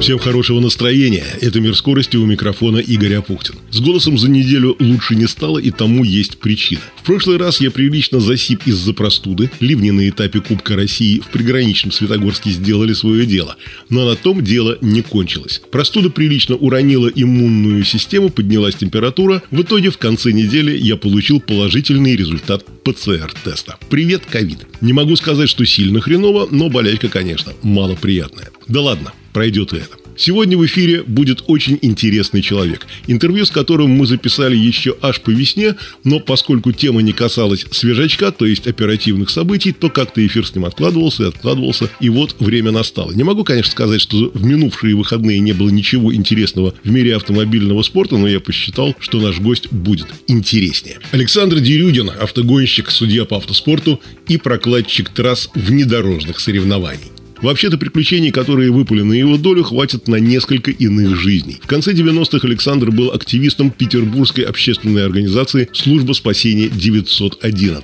Всем 0.00 0.18
хорошего 0.18 0.60
настроения. 0.60 1.26
Это 1.42 1.60
«Мир 1.60 1.76
скорости» 1.76 2.16
у 2.16 2.24
микрофона 2.24 2.78
Игорь 2.78 3.16
Апухтин. 3.16 3.56
С 3.70 3.80
голосом 3.80 4.16
за 4.16 4.30
неделю 4.30 4.74
лучше 4.80 5.14
не 5.14 5.26
стало, 5.26 5.58
и 5.58 5.70
тому 5.70 6.04
есть 6.04 6.38
причина. 6.38 6.80
В 6.96 7.02
прошлый 7.02 7.36
раз 7.36 7.60
я 7.60 7.70
прилично 7.70 8.18
засип 8.18 8.62
из-за 8.64 8.94
простуды. 8.94 9.50
Ливни 9.60 9.90
на 9.90 10.08
этапе 10.08 10.40
Кубка 10.40 10.74
России 10.74 11.20
в 11.20 11.28
приграничном 11.28 11.92
Светогорске 11.92 12.48
сделали 12.48 12.94
свое 12.94 13.26
дело. 13.26 13.56
Но 13.90 14.08
на 14.08 14.16
том 14.16 14.42
дело 14.42 14.78
не 14.80 15.02
кончилось. 15.02 15.60
Простуда 15.70 16.08
прилично 16.08 16.56
уронила 16.56 17.08
иммунную 17.14 17.84
систему, 17.84 18.30
поднялась 18.30 18.76
температура. 18.76 19.42
В 19.50 19.60
итоге 19.60 19.90
в 19.90 19.98
конце 19.98 20.32
недели 20.32 20.74
я 20.78 20.96
получил 20.96 21.40
положительный 21.40 22.16
результат 22.16 22.64
ПЦР-теста. 22.84 23.76
Привет, 23.90 24.22
ковид. 24.24 24.60
Не 24.80 24.94
могу 24.94 25.14
сказать, 25.16 25.50
что 25.50 25.66
сильно 25.66 26.00
хреново, 26.00 26.48
но 26.50 26.70
болячка, 26.70 27.08
конечно, 27.08 27.52
малоприятная. 27.62 28.48
Да 28.66 28.80
ладно, 28.80 29.12
пройдет 29.32 29.72
и 29.72 29.76
это. 29.76 30.00
Сегодня 30.20 30.58
в 30.58 30.66
эфире 30.66 31.02
будет 31.02 31.44
очень 31.46 31.78
интересный 31.80 32.42
человек, 32.42 32.86
интервью 33.06 33.46
с 33.46 33.50
которым 33.50 33.92
мы 33.92 34.04
записали 34.06 34.54
еще 34.54 34.94
аж 35.00 35.18
по 35.22 35.30
весне, 35.30 35.76
но 36.04 36.20
поскольку 36.20 36.72
тема 36.72 37.00
не 37.00 37.12
касалась 37.14 37.64
свежачка, 37.70 38.30
то 38.30 38.44
есть 38.44 38.66
оперативных 38.66 39.30
событий, 39.30 39.72
то 39.72 39.88
как-то 39.88 40.24
эфир 40.26 40.46
с 40.46 40.54
ним 40.54 40.66
откладывался 40.66 41.22
и 41.22 41.28
откладывался, 41.28 41.88
и 42.00 42.10
вот 42.10 42.36
время 42.38 42.70
настало. 42.70 43.12
Не 43.12 43.22
могу, 43.22 43.44
конечно, 43.44 43.70
сказать, 43.70 44.02
что 44.02 44.30
в 44.34 44.44
минувшие 44.44 44.94
выходные 44.94 45.40
не 45.40 45.52
было 45.52 45.70
ничего 45.70 46.14
интересного 46.14 46.74
в 46.84 46.90
мире 46.90 47.16
автомобильного 47.16 47.82
спорта, 47.82 48.18
но 48.18 48.28
я 48.28 48.40
посчитал, 48.40 48.94
что 48.98 49.20
наш 49.20 49.40
гость 49.40 49.72
будет 49.72 50.08
интереснее. 50.26 50.98
Александр 51.12 51.60
Дерюдин, 51.60 52.10
автогонщик, 52.10 52.90
судья 52.90 53.24
по 53.24 53.38
автоспорту 53.38 54.00
и 54.28 54.36
прокладчик 54.36 55.08
трасс 55.08 55.48
внедорожных 55.54 56.40
соревнований. 56.40 57.19
Вообще-то 57.42 57.78
приключений, 57.78 58.30
которые 58.30 58.70
выпали 58.70 59.00
на 59.00 59.14
его 59.14 59.38
долю, 59.38 59.64
хватит 59.64 60.08
на 60.08 60.16
несколько 60.16 60.70
иных 60.70 61.16
жизней. 61.16 61.58
В 61.62 61.66
конце 61.66 61.92
90-х 61.92 62.46
Александр 62.46 62.90
был 62.90 63.12
активистом 63.12 63.70
Петербургской 63.70 64.44
общественной 64.44 65.04
организации 65.04 65.68
«Служба 65.72 66.12
спасения 66.12 66.66
911». 66.66 67.82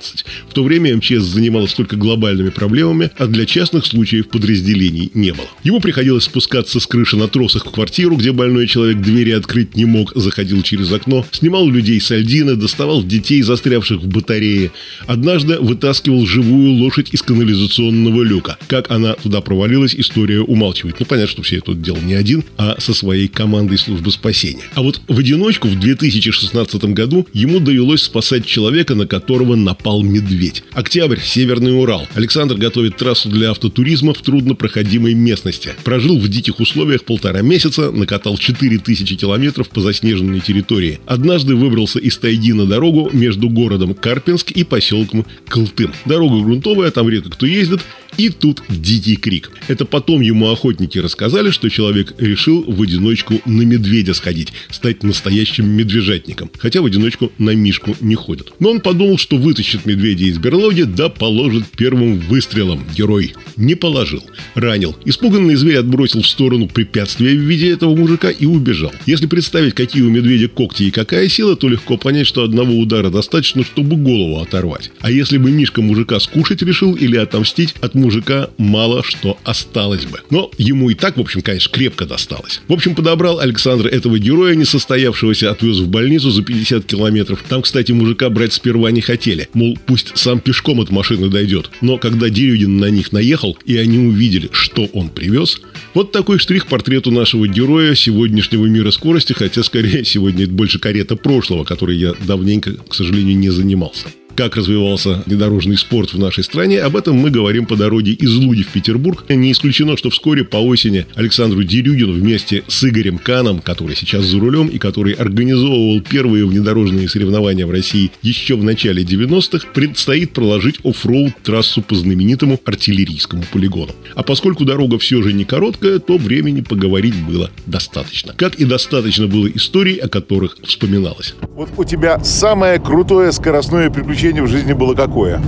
В 0.49 0.53
то 0.53 0.63
время 0.63 0.95
МЧС 0.97 1.23
занималась 1.23 1.73
только 1.73 1.95
глобальными 1.95 2.49
проблемами, 2.49 3.09
а 3.17 3.25
для 3.25 3.45
частных 3.47 3.85
случаев 3.85 4.29
подразделений 4.29 5.09
не 5.15 5.31
было. 5.31 5.47
Ему 5.63 5.79
приходилось 5.79 6.25
спускаться 6.25 6.79
с 6.79 6.85
крыши 6.85 7.17
на 7.17 7.27
тросах 7.27 7.65
в 7.65 7.71
квартиру, 7.71 8.15
где 8.15 8.31
больной 8.33 8.67
человек 8.67 9.01
двери 9.01 9.31
открыть 9.31 9.75
не 9.75 9.85
мог, 9.85 10.15
заходил 10.15 10.61
через 10.61 10.91
окно, 10.91 11.25
снимал 11.31 11.67
людей 11.67 11.99
с 11.99 12.11
альдины, 12.11 12.55
доставал 12.55 13.03
детей, 13.03 13.41
застрявших 13.41 14.01
в 14.01 14.07
батарее. 14.07 14.71
Однажды 15.07 15.57
вытаскивал 15.59 16.27
живую 16.27 16.73
лошадь 16.73 17.09
из 17.11 17.23
канализационного 17.23 18.21
люка. 18.21 18.57
Как 18.67 18.91
она 18.91 19.13
туда 19.13 19.41
провалилась, 19.47 19.95
история 19.95 20.41
умалчивает. 20.41 20.99
Ну, 20.99 21.05
понятно, 21.05 21.31
что 21.31 21.41
все 21.41 21.59
это 21.59 21.73
делал 21.73 22.01
не 22.01 22.15
один, 22.15 22.43
а 22.57 22.75
со 22.79 22.93
своей 22.93 23.29
командой 23.29 23.77
службы 23.77 24.11
спасения. 24.11 24.65
А 24.73 24.81
вот 24.81 24.99
в 25.07 25.17
одиночку 25.17 25.69
в 25.69 25.79
2016 25.79 26.83
году 26.93 27.25
ему 27.31 27.61
довелось 27.61 28.03
спасать 28.03 28.45
человека, 28.45 28.93
на 28.93 29.07
которого 29.07 29.55
напал 29.55 30.03
медведь. 30.03 30.63
Октябрь, 30.73 31.19
Северный 31.23 31.79
Урал. 31.79 32.09
Александр 32.13 32.55
готовит 32.55 32.97
трассу 32.97 33.29
для 33.29 33.51
автотуризма 33.51 34.13
в 34.13 34.21
труднопроходимой 34.21 35.13
местности. 35.13 35.69
Прожил 35.85 36.19
в 36.19 36.27
диких 36.27 36.59
условиях 36.59 37.05
полтора 37.05 37.41
месяца, 37.41 37.89
накатал 37.91 38.37
4000 38.37 39.15
километров 39.15 39.69
по 39.69 39.79
заснеженной 39.79 40.41
территории. 40.41 40.99
Однажды 41.05 41.55
выбрался 41.55 41.99
из 41.99 42.17
тайги 42.17 42.51
на 42.51 42.65
дорогу 42.65 43.09
между 43.13 43.47
городом 43.47 43.93
Карпинск 43.93 44.51
и 44.51 44.65
поселком 44.65 45.25
Колтын. 45.47 45.93
Дорога 46.03 46.43
грунтовая, 46.43 46.91
там 46.91 47.07
редко 47.07 47.29
кто 47.29 47.45
ездит, 47.45 47.79
и 48.17 48.29
тут 48.29 48.61
дикий 48.69 49.15
крик. 49.15 49.51
Это 49.67 49.85
потом 49.85 50.21
ему 50.21 50.49
охотники 50.49 50.97
рассказали, 50.97 51.51
что 51.51 51.69
человек 51.69 52.13
решил 52.17 52.63
в 52.63 52.81
одиночку 52.81 53.41
на 53.45 53.61
медведя 53.61 54.13
сходить, 54.13 54.53
стать 54.69 55.03
настоящим 55.03 55.67
медвежатником. 55.67 56.49
Хотя 56.57 56.81
в 56.81 56.85
одиночку 56.85 57.31
на 57.37 57.51
мишку 57.51 57.95
не 58.01 58.15
ходят. 58.15 58.53
Но 58.59 58.71
он 58.71 58.81
подумал, 58.81 59.17
что 59.17 59.37
вытащит 59.37 59.85
медведя 59.85 60.25
из 60.25 60.37
берлоги, 60.37 60.83
да 60.83 61.09
положит 61.09 61.65
первым 61.77 62.19
выстрелом. 62.19 62.85
Герой 62.95 63.33
не 63.55 63.75
положил. 63.75 64.23
Ранил. 64.55 64.95
Испуганный 65.05 65.55
зверь 65.55 65.77
отбросил 65.77 66.21
в 66.21 66.27
сторону 66.27 66.67
препятствия 66.67 67.31
в 67.31 67.41
виде 67.41 67.71
этого 67.71 67.95
мужика 67.95 68.29
и 68.29 68.45
убежал. 68.45 68.91
Если 69.05 69.27
представить, 69.27 69.73
какие 69.73 70.03
у 70.03 70.09
медведя 70.09 70.47
когти 70.47 70.83
и 70.83 70.91
какая 70.91 71.29
сила, 71.29 71.55
то 71.55 71.69
легко 71.69 71.97
понять, 71.97 72.27
что 72.27 72.43
одного 72.43 72.77
удара 72.77 73.09
достаточно, 73.09 73.63
чтобы 73.63 73.95
голову 73.95 74.41
оторвать. 74.41 74.91
А 75.01 75.11
если 75.11 75.37
бы 75.37 75.51
Мишка 75.51 75.81
мужика 75.81 76.19
скушать 76.19 76.61
решил 76.61 76.95
или 76.95 77.17
отомстить, 77.17 77.75
от 77.81 77.95
мужика 77.95 78.06
мужика 78.07 78.49
мало 78.57 79.03
что 79.03 79.37
осталось 79.43 80.05
бы. 80.05 80.21
Но 80.29 80.49
ему 80.57 80.89
и 80.89 80.93
так, 80.93 81.17
в 81.17 81.19
общем, 81.19 81.41
конечно, 81.41 81.69
крепко 81.69 82.05
досталось. 82.05 82.61
В 82.69 82.73
общем, 82.73 82.95
подобрал 82.95 83.39
Александр 83.39 83.87
этого 83.87 84.17
героя, 84.17 84.55
несостоявшегося, 84.55 85.51
отвез 85.51 85.79
в 85.79 85.89
больницу 85.89 86.31
за 86.31 86.41
50 86.41 86.85
километров. 86.85 87.43
Там, 87.49 87.61
кстати, 87.63 87.91
мужика 87.91 88.29
брать 88.29 88.53
сперва 88.53 88.91
не 88.91 89.01
хотели. 89.01 89.49
Мол, 89.53 89.77
пусть 89.85 90.17
сам 90.17 90.39
пешком 90.39 90.79
от 90.79 90.89
машины 90.89 91.27
дойдет. 91.27 91.69
Но 91.81 91.97
когда 91.97 92.29
Дерюдин 92.29 92.77
на 92.77 92.89
них 92.89 93.11
наехал, 93.11 93.57
и 93.65 93.75
они 93.75 93.97
увидели, 93.99 94.47
что 94.53 94.85
он 94.93 95.09
привез, 95.09 95.59
вот 95.93 96.13
такой 96.13 96.39
штрих 96.39 96.67
портрету 96.67 97.11
нашего 97.11 97.45
героя 97.45 97.93
сегодняшнего 97.93 98.67
мира 98.67 98.91
скорости, 98.91 99.33
хотя, 99.33 99.63
скорее, 99.63 100.05
сегодня 100.05 100.45
это 100.45 100.53
больше 100.53 100.79
карета 100.79 101.17
прошлого, 101.17 101.65
которой 101.65 101.97
я 101.97 102.13
давненько, 102.25 102.71
к 102.73 102.95
сожалению, 102.95 103.37
не 103.37 103.49
занимался 103.49 104.05
как 104.37 104.55
развивался 104.55 105.23
внедорожный 105.25 105.77
спорт 105.77 106.13
в 106.13 106.19
нашей 106.19 106.43
стране, 106.43 106.79
об 106.79 106.95
этом 106.95 107.15
мы 107.15 107.31
говорим 107.31 107.65
по 107.65 107.75
дороге 107.75 108.11
из 108.11 108.35
Луди 108.35 108.61
в 108.61 108.67
Петербург. 108.67 109.25
Не 109.27 109.51
исключено, 109.51 109.97
что 109.97 110.11
вскоре 110.11 110.43
по 110.43 110.57
осени 110.57 111.07
Александру 111.15 111.63
Дерюгину 111.63 112.13
вместе 112.13 112.63
с 112.67 112.83
Игорем 112.83 113.17
Каном, 113.17 113.61
который 113.61 113.95
сейчас 113.95 114.25
за 114.25 114.39
рулем 114.39 114.67
и 114.67 114.77
который 114.77 115.13
организовывал 115.13 116.01
первые 116.01 116.45
внедорожные 116.45 117.09
соревнования 117.09 117.65
в 117.65 117.71
России 117.71 118.11
еще 118.21 118.55
в 118.55 118.63
начале 118.63 119.01
90-х, 119.01 119.69
предстоит 119.73 120.33
проложить 120.33 120.81
оффроуд 120.83 121.33
трассу 121.41 121.81
по 121.81 121.95
знаменитому 121.95 122.61
артиллерийскому 122.63 123.43
полигону. 123.51 123.93
А 124.13 124.21
поскольку 124.21 124.65
дорога 124.65 124.99
все 124.99 125.23
же 125.23 125.33
не 125.33 125.45
короткая, 125.45 125.97
то 125.97 126.19
времени 126.19 126.61
поговорить 126.61 127.15
было 127.15 127.49
достаточно. 127.65 128.35
Как 128.37 128.53
и 128.55 128.65
достаточно 128.65 129.25
было 129.25 129.47
историй, 129.47 129.95
о 129.95 130.07
которых 130.07 130.57
вспоминалось. 130.63 131.33
Вот 131.55 131.69
у 131.75 131.83
тебя 131.83 132.23
самое 132.23 132.79
крутое 132.79 133.31
скоростное 133.31 133.89
приключение 133.89 134.26
приключение 134.27 134.43
в 134.43 134.47
жизни 134.47 134.73
было 134.73 134.93
какое? 134.93 135.41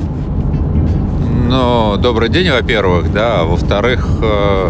Ну, 1.50 1.98
добрый 1.98 2.30
день, 2.30 2.50
во-первых, 2.50 3.12
да. 3.12 3.44
Во-вторых, 3.44 4.08
э, 4.22 4.70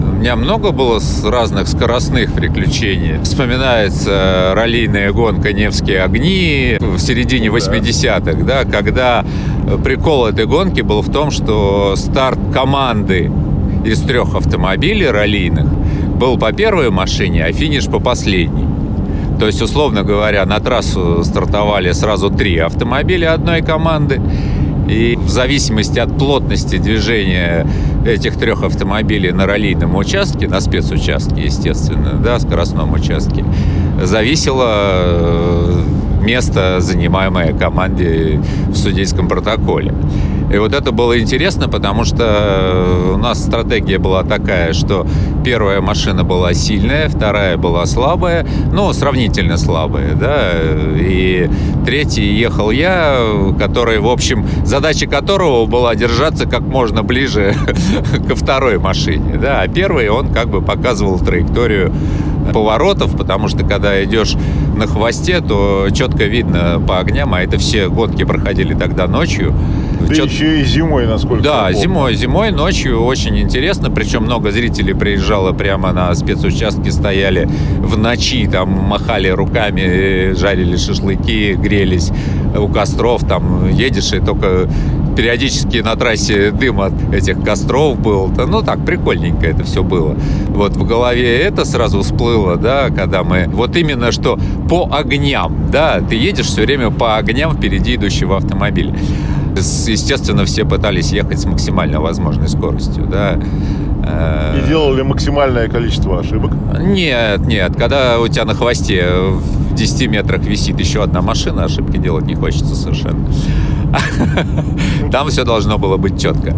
у 0.00 0.16
меня 0.16 0.36
много 0.36 0.70
было 0.70 1.00
разных 1.24 1.68
скоростных 1.68 2.34
приключений. 2.34 3.22
Вспоминается 3.22 4.52
раллийная 4.54 5.12
гонка 5.12 5.52
«Невские 5.52 6.02
огни» 6.02 6.76
в 6.80 6.98
середине 6.98 7.48
80-х, 7.48 8.44
да, 8.44 8.64
когда 8.64 9.24
прикол 9.82 10.26
этой 10.26 10.46
гонки 10.46 10.82
был 10.82 11.00
в 11.00 11.10
том, 11.10 11.30
что 11.30 11.94
старт 11.96 12.38
команды 12.52 13.30
из 13.84 14.00
трех 14.02 14.34
автомобилей 14.34 15.06
раллийных 15.06 15.66
был 16.18 16.36
по 16.36 16.52
первой 16.52 16.90
машине, 16.90 17.44
а 17.44 17.52
финиш 17.52 17.86
по 17.86 17.98
последней. 17.98 18.73
То 19.38 19.46
есть, 19.46 19.60
условно 19.62 20.02
говоря, 20.02 20.44
на 20.46 20.60
трассу 20.60 21.22
стартовали 21.24 21.92
сразу 21.92 22.30
три 22.30 22.58
автомобиля 22.58 23.34
одной 23.34 23.62
команды. 23.62 24.20
И 24.88 25.16
в 25.16 25.30
зависимости 25.30 25.98
от 25.98 26.16
плотности 26.18 26.76
движения 26.76 27.66
этих 28.06 28.36
трех 28.36 28.62
автомобилей 28.62 29.32
на 29.32 29.46
раллийном 29.46 29.96
участке, 29.96 30.46
на 30.46 30.60
спецучастке, 30.60 31.42
естественно, 31.42 32.12
да, 32.22 32.38
скоростном 32.38 32.92
участке, 32.92 33.44
зависело 34.02 34.66
э, 34.68 35.82
место, 36.20 36.80
занимаемое 36.80 37.54
команде 37.54 38.40
в 38.68 38.76
судейском 38.76 39.26
протоколе. 39.26 39.94
И 40.52 40.58
вот 40.58 40.72
это 40.72 40.92
было 40.92 41.18
интересно, 41.18 41.68
потому 41.68 42.04
что 42.04 42.24
э, 42.24 43.12
у 43.14 43.16
нас 43.16 43.42
стратегия 43.42 43.98
была 43.98 44.22
такая, 44.22 44.72
что 44.72 45.06
первая 45.44 45.80
машина 45.80 46.22
была 46.22 46.54
сильная, 46.54 47.08
вторая 47.08 47.56
была 47.56 47.86
слабая, 47.86 48.46
ну, 48.72 48.92
сравнительно 48.92 49.56
слабая, 49.56 50.14
да, 50.14 50.52
и 50.96 51.50
третий 51.84 52.34
ехал 52.34 52.70
я, 52.70 53.18
который, 53.58 53.98
в 53.98 54.08
общем, 54.08 54.46
задача 54.64 55.06
которого 55.06 55.66
была 55.66 55.94
держаться 55.94 56.46
как 56.46 56.60
можно 56.60 57.02
ближе 57.02 57.54
ко 58.28 58.34
второй 58.34 58.78
машине, 58.78 59.38
да, 59.40 59.60
а 59.60 59.68
первый 59.68 60.08
он 60.08 60.32
как 60.32 60.48
бы 60.48 60.60
показывал 60.60 61.18
траекторию 61.18 61.92
поворотов, 62.52 63.16
потому 63.16 63.48
что 63.48 63.64
когда 63.64 64.02
идешь 64.04 64.36
на 64.76 64.86
хвосте, 64.86 65.40
то 65.40 65.88
четко 65.92 66.24
видно 66.24 66.82
по 66.86 66.98
огням, 66.98 67.34
а 67.34 67.42
это 67.42 67.58
все 67.58 67.88
гонки 67.88 68.24
проходили 68.24 68.74
тогда 68.74 69.06
ночью, 69.06 69.54
Да 70.00 70.14
Чё- 70.14 70.24
еще 70.24 70.60
и 70.60 70.64
зимой, 70.64 71.06
насколько 71.06 71.42
Да, 71.42 71.72
зимой, 71.72 72.14
зимой, 72.14 72.50
ночью 72.50 73.02
очень 73.02 73.38
интересно. 73.38 73.90
Причем 73.90 74.24
много 74.24 74.50
зрителей 74.50 74.94
приезжало 74.94 75.52
прямо 75.52 75.92
на 75.92 76.14
спецучастки, 76.14 76.90
стояли 76.90 77.48
в 77.78 77.96
ночи, 77.96 78.46
там 78.50 78.70
махали 78.70 79.28
руками, 79.28 80.32
жарили 80.34 80.76
шашлыки, 80.76 81.54
грелись 81.54 82.10
у 82.56 82.68
костров. 82.68 83.24
Там 83.24 83.68
едешь 83.70 84.12
и 84.12 84.20
только 84.20 84.68
периодически 85.16 85.78
на 85.78 85.94
трассе 85.94 86.50
дым 86.50 86.80
от 86.80 86.92
этих 87.12 87.40
костров 87.42 87.98
был. 87.98 88.28
Да, 88.28 88.46
Ну 88.46 88.62
так, 88.62 88.84
прикольненько 88.84 89.46
это 89.46 89.62
все 89.64 89.82
было. 89.82 90.16
Вот 90.48 90.76
в 90.76 90.84
голове 90.86 91.38
это 91.38 91.64
сразу 91.64 92.02
всплыло, 92.02 92.56
да, 92.56 92.88
когда 92.90 93.22
мы... 93.22 93.46
Вот 93.48 93.76
именно 93.76 94.10
что 94.12 94.38
по 94.68 94.88
огням, 94.92 95.68
да, 95.70 96.00
ты 96.00 96.16
едешь 96.16 96.46
все 96.46 96.62
время 96.62 96.90
по 96.90 97.16
огням 97.16 97.54
впереди 97.56 97.94
идущего 97.94 98.36
автомобиля. 98.36 98.94
Естественно, 99.56 100.44
все 100.44 100.64
пытались 100.64 101.12
ехать 101.12 101.40
с 101.40 101.44
максимально 101.44 102.00
возможной 102.00 102.48
скоростью, 102.48 103.06
да. 103.06 103.38
Э, 104.04 104.60
И 104.62 104.68
делали 104.68 105.02
максимальное 105.02 105.68
количество 105.68 106.18
ошибок. 106.20 106.52
Нет, 106.80 107.46
нет, 107.46 107.76
когда 107.76 108.18
у 108.20 108.28
тебя 108.28 108.44
на 108.44 108.54
хвосте 108.54 109.06
в 109.10 109.74
10 109.74 110.08
метрах 110.10 110.42
висит 110.44 110.80
еще 110.80 111.02
одна 111.02 111.22
машина, 111.22 111.64
ошибки 111.64 111.96
делать 111.98 112.26
не 112.26 112.34
хочется 112.34 112.74
совершенно. 112.74 113.26
Там 115.12 115.28
все 115.28 115.44
должно 115.44 115.78
было 115.78 115.96
быть 115.96 116.20
четко. 116.20 116.54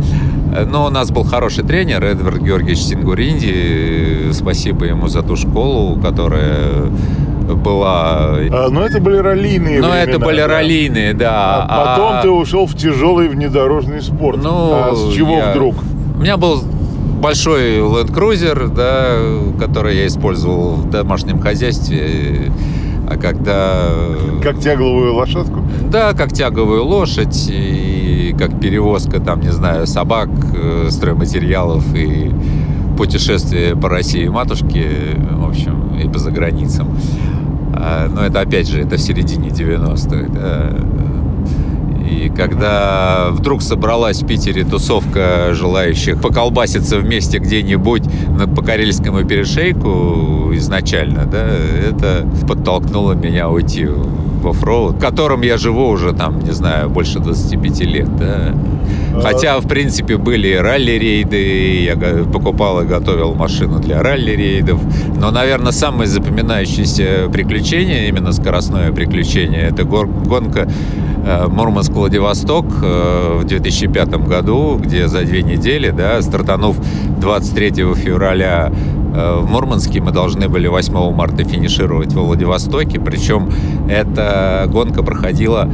Но 0.70 0.86
у 0.86 0.90
нас 0.90 1.10
был 1.10 1.24
хороший 1.24 1.64
тренер, 1.64 2.02
Эдвард 2.02 2.40
Георгиевич 2.40 2.78
Сингуринди. 2.78 4.30
Спасибо 4.32 4.86
ему 4.86 5.08
за 5.08 5.22
ту 5.22 5.36
школу, 5.36 6.00
которая 6.00 6.90
была... 7.54 8.36
А, 8.50 8.68
но 8.70 8.84
это 8.84 9.00
были 9.00 9.16
раллийные 9.16 9.80
Но 9.80 9.88
времена, 9.90 10.02
это 10.02 10.18
были 10.18 10.40
да. 10.40 10.46
раллийные, 10.48 11.14
да. 11.14 11.62
А 11.68 11.94
потом 11.94 12.12
А- 12.14 12.22
ты 12.22 12.30
ушел 12.30 12.66
в 12.66 12.74
тяжелый 12.74 13.28
внедорожный 13.28 14.02
спорт. 14.02 14.40
Ну, 14.42 14.72
а 14.72 14.94
с 14.94 15.14
чего 15.14 15.36
я- 15.36 15.50
вдруг? 15.50 15.76
У 16.16 16.20
меня 16.20 16.36
был 16.36 16.62
большой 17.20 17.78
Land 17.78 18.12
Cruiser, 18.12 18.68
да, 18.74 19.16
который 19.64 19.96
я 19.96 20.06
использовал 20.06 20.72
в 20.74 20.90
домашнем 20.90 21.40
хозяйстве. 21.40 22.52
А 23.08 23.16
когда... 23.16 23.84
Как 24.42 24.58
тягловую 24.58 25.14
лошадку? 25.14 25.60
Да, 25.90 26.12
как 26.12 26.32
тяговую 26.32 26.84
лошадь 26.84 27.48
и 27.48 28.34
как 28.36 28.58
перевозка, 28.60 29.20
там, 29.20 29.40
не 29.40 29.52
знаю, 29.52 29.86
собак, 29.86 30.28
э, 30.56 30.88
стройматериалов 30.90 31.84
и 31.94 32.32
путешествие 32.96 33.76
по 33.76 33.88
России 33.88 34.26
матушке, 34.26 34.86
в 35.30 35.48
общем, 35.48 35.96
и 36.02 36.08
по 36.08 36.18
заграницам. 36.18 36.98
А, 37.76 38.08
Но 38.08 38.22
это, 38.22 38.40
опять 38.40 38.68
же, 38.68 38.80
это 38.80 38.96
в 38.96 39.00
середине 39.00 39.48
90-х, 39.50 40.32
да. 40.32 40.70
И 42.08 42.28
когда 42.30 43.28
вдруг 43.30 43.62
собралась 43.62 44.22
в 44.22 44.26
Питере 44.26 44.64
тусовка 44.64 45.52
желающих 45.52 46.20
поколбаситься 46.20 46.98
вместе 46.98 47.38
где-нибудь 47.38 48.04
на, 48.28 48.46
по 48.46 48.62
Карельскому 48.62 49.24
перешейку 49.24 50.52
изначально, 50.54 51.26
да, 51.26 51.44
это 51.44 52.26
подтолкнуло 52.46 53.12
меня 53.12 53.50
уйти 53.50 53.88
в 54.36 54.48
оффроуд, 54.48 54.96
в 54.96 55.00
котором 55.00 55.42
я 55.42 55.56
живу 55.56 55.88
уже 55.88 56.12
там, 56.12 56.40
не 56.40 56.52
знаю, 56.52 56.90
больше 56.90 57.18
25 57.18 57.80
лет, 57.80 58.16
да. 58.16 58.54
Хотя, 59.22 59.58
в 59.60 59.66
принципе, 59.66 60.16
были 60.16 60.48
и 60.48 60.54
ралли-рейды, 60.54 61.84
я 61.84 61.96
покупал 62.24 62.82
и 62.82 62.84
готовил 62.84 63.34
машину 63.34 63.78
для 63.78 64.02
ралли-рейдов. 64.02 64.80
Но, 65.18 65.30
наверное, 65.30 65.72
самое 65.72 66.08
запоминающееся 66.08 67.28
приключение, 67.32 68.08
именно 68.08 68.32
скоростное 68.32 68.92
приключение, 68.92 69.62
это 69.62 69.84
гонка 69.84 70.68
э, 71.24 71.46
Мурманск-Владивосток 71.48 72.66
э, 72.82 73.38
в 73.40 73.44
2005 73.44 74.08
году, 74.26 74.78
где 74.82 75.08
за 75.08 75.22
две 75.22 75.42
недели, 75.42 75.90
да, 75.90 76.20
стартанув 76.20 76.76
23 77.18 77.94
февраля 77.94 78.70
в 79.12 79.46
Мурманске, 79.50 80.00
мы 80.00 80.12
должны 80.12 80.48
были 80.48 80.66
8 80.66 81.14
марта 81.14 81.44
финишировать 81.44 82.12
во 82.12 82.22
Владивостоке. 82.22 83.00
Причем 83.00 83.50
эта 83.88 84.66
гонка 84.68 85.02
проходила 85.02 85.68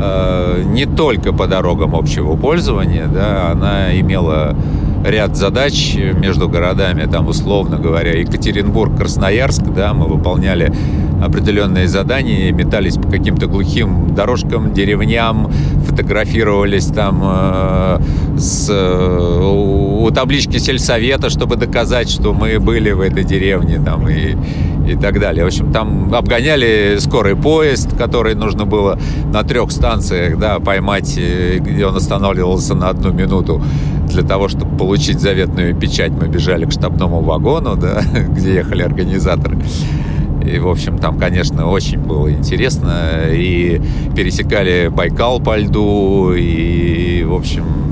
э, 0.00 0.62
не 0.66 0.86
только 0.86 1.32
по 1.32 1.46
дорогам 1.46 1.94
общего 1.94 2.36
пользования, 2.36 3.06
да, 3.06 3.50
она 3.50 3.98
имела 3.98 4.56
ряд 5.04 5.36
задач 5.36 5.96
между 5.96 6.48
городами, 6.48 7.08
там, 7.10 7.28
условно 7.28 7.76
говоря, 7.78 8.18
Екатеринбург, 8.18 8.96
Красноярск, 8.96 9.62
да, 9.74 9.92
мы 9.94 10.06
выполняли 10.06 10.72
определенные 11.22 11.88
задания, 11.88 12.52
метались 12.52 12.96
по 12.96 13.08
каким-то 13.08 13.46
глухим 13.46 14.14
дорожкам, 14.14 14.72
деревням, 14.72 15.50
фотографировались 15.86 16.86
там 16.86 17.22
э, 17.24 18.00
с, 18.36 18.68
э, 18.70 19.38
у, 20.02 20.10
таблички 20.10 20.58
сельсовета, 20.58 21.30
чтобы 21.30 21.56
доказать, 21.56 22.10
что 22.10 22.32
мы 22.32 22.58
были 22.58 22.92
в 22.92 23.00
этой 23.00 23.24
деревне 23.24 23.80
там 23.84 24.08
и, 24.08 24.36
и 24.86 24.96
так 24.96 25.20
далее. 25.20 25.44
В 25.44 25.48
общем, 25.48 25.72
там 25.72 26.12
обгоняли 26.14 26.96
скорый 26.98 27.36
поезд, 27.36 27.96
который 27.96 28.34
нужно 28.34 28.66
было 28.66 28.98
на 29.32 29.42
трех 29.42 29.70
станциях 29.70 30.38
да, 30.38 30.58
поймать, 30.58 31.16
где 31.16 31.86
он 31.86 31.96
останавливался 31.96 32.74
на 32.74 32.88
одну 32.88 33.12
минуту 33.12 33.62
для 34.08 34.22
того, 34.22 34.48
чтобы 34.48 34.76
получить 34.76 35.20
заветную 35.20 35.74
печать. 35.74 36.12
Мы 36.12 36.28
бежали 36.28 36.66
к 36.66 36.72
штабному 36.72 37.20
вагону, 37.20 37.76
да, 37.76 38.02
где 38.28 38.54
ехали 38.54 38.82
организаторы. 38.82 39.58
И, 40.44 40.58
в 40.58 40.68
общем, 40.68 40.98
там, 40.98 41.18
конечно, 41.18 41.70
очень 41.70 42.00
было 42.00 42.32
интересно. 42.32 43.28
И 43.30 43.80
пересекали 44.16 44.88
Байкал 44.88 45.40
по 45.40 45.56
льду. 45.56 46.32
И, 46.34 47.22
в 47.24 47.34
общем, 47.34 47.91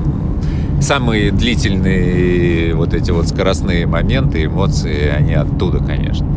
самые 0.81 1.31
длительные 1.31 2.75
вот 2.75 2.93
эти 2.93 3.11
вот 3.11 3.27
скоростные 3.27 3.85
моменты, 3.85 4.45
эмоции, 4.45 5.07
они 5.07 5.33
оттуда, 5.33 5.79
конечно. 5.79 6.27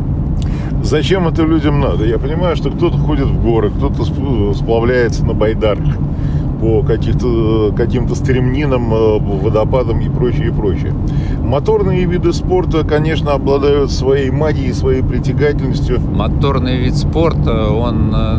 Зачем 0.83 1.27
это 1.27 1.43
людям 1.43 1.81
надо? 1.81 2.05
Я 2.05 2.19
понимаю, 2.19 2.57
что 2.57 2.71
кто-то 2.71 2.99
ходит 2.99 3.27
в 3.27 3.43
горы, 3.43 3.71
кто-то 3.71 4.03
сп- 4.03 4.55
сплавляется 4.55 5.25
на 5.25 5.33
байдарках 5.33 5.97
по 6.61 6.83
каких-то, 6.83 7.73
каким-то 7.77 8.15
стремнинам, 8.15 8.93
э, 8.93 9.19
водопадам 9.19 10.01
и 10.01 10.09
прочее, 10.11 10.49
и 10.49 10.51
прочее. 10.51 10.93
Моторные 11.43 12.05
виды 12.05 12.33
спорта, 12.33 12.85
конечно, 12.85 13.33
обладают 13.33 13.91
своей 13.91 14.31
магией, 14.31 14.73
своей 14.75 15.03
притягательностью. 15.03 16.01
Моторный 16.01 16.77
вид 16.77 16.97
спорта, 16.97 17.71
он 17.71 18.15
э, 18.15 18.39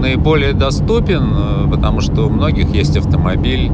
наиболее 0.00 0.54
доступен, 0.54 1.24
э, 1.34 1.70
потому 1.70 2.00
что 2.00 2.26
у 2.26 2.30
многих 2.30 2.74
есть 2.74 2.96
автомобиль, 2.96 3.70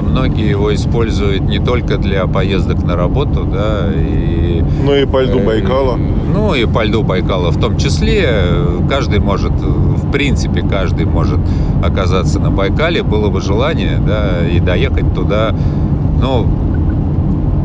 многие 0.00 0.48
его 0.48 0.74
используют 0.74 1.42
не 1.42 1.58
только 1.58 1.98
для 1.98 2.26
поездок 2.26 2.82
на 2.82 2.96
работу, 2.96 3.44
да, 3.44 3.86
и 3.94 4.62
Ну 4.82 4.94
и 4.94 5.04
по 5.04 5.22
льду 5.22 5.38
Э, 5.40 5.44
Байкала. 5.44 5.98
Ну 6.32 6.54
и 6.54 6.64
по 6.66 6.84
льду 6.84 7.02
Байкала 7.02 7.50
в 7.50 7.60
том 7.60 7.76
числе. 7.76 8.28
Каждый 8.88 9.20
может, 9.20 9.52
в 9.52 10.10
принципе, 10.10 10.62
каждый 10.62 11.04
может 11.04 11.40
оказаться 11.84 12.40
на 12.40 12.50
Байкале, 12.50 13.02
было 13.02 13.28
бы 13.28 13.40
желание, 13.40 13.98
да, 13.98 14.46
и 14.48 14.60
доехать 14.60 15.14
туда. 15.14 15.54
Ну, 16.20 16.46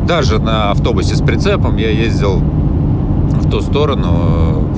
даже 0.06 0.38
на 0.38 0.70
автобусе 0.70 1.14
с 1.14 1.22
прицепом 1.22 1.76
я 1.76 1.90
ездил 1.90 2.36
в 2.36 3.50
ту 3.50 3.60
сторону. 3.60 4.68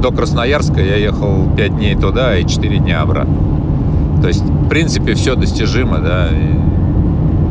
До 0.00 0.12
Красноярска 0.12 0.80
я 0.80 0.96
ехал 0.96 1.46
5 1.56 1.76
дней 1.76 1.94
туда 1.94 2.36
и 2.38 2.46
4 2.46 2.78
дня 2.78 3.02
обратно. 3.02 3.34
То 4.22 4.28
есть, 4.28 4.44
в 4.44 4.68
принципе, 4.68 5.14
все 5.14 5.34
достижимо, 5.34 5.98
да, 5.98 6.28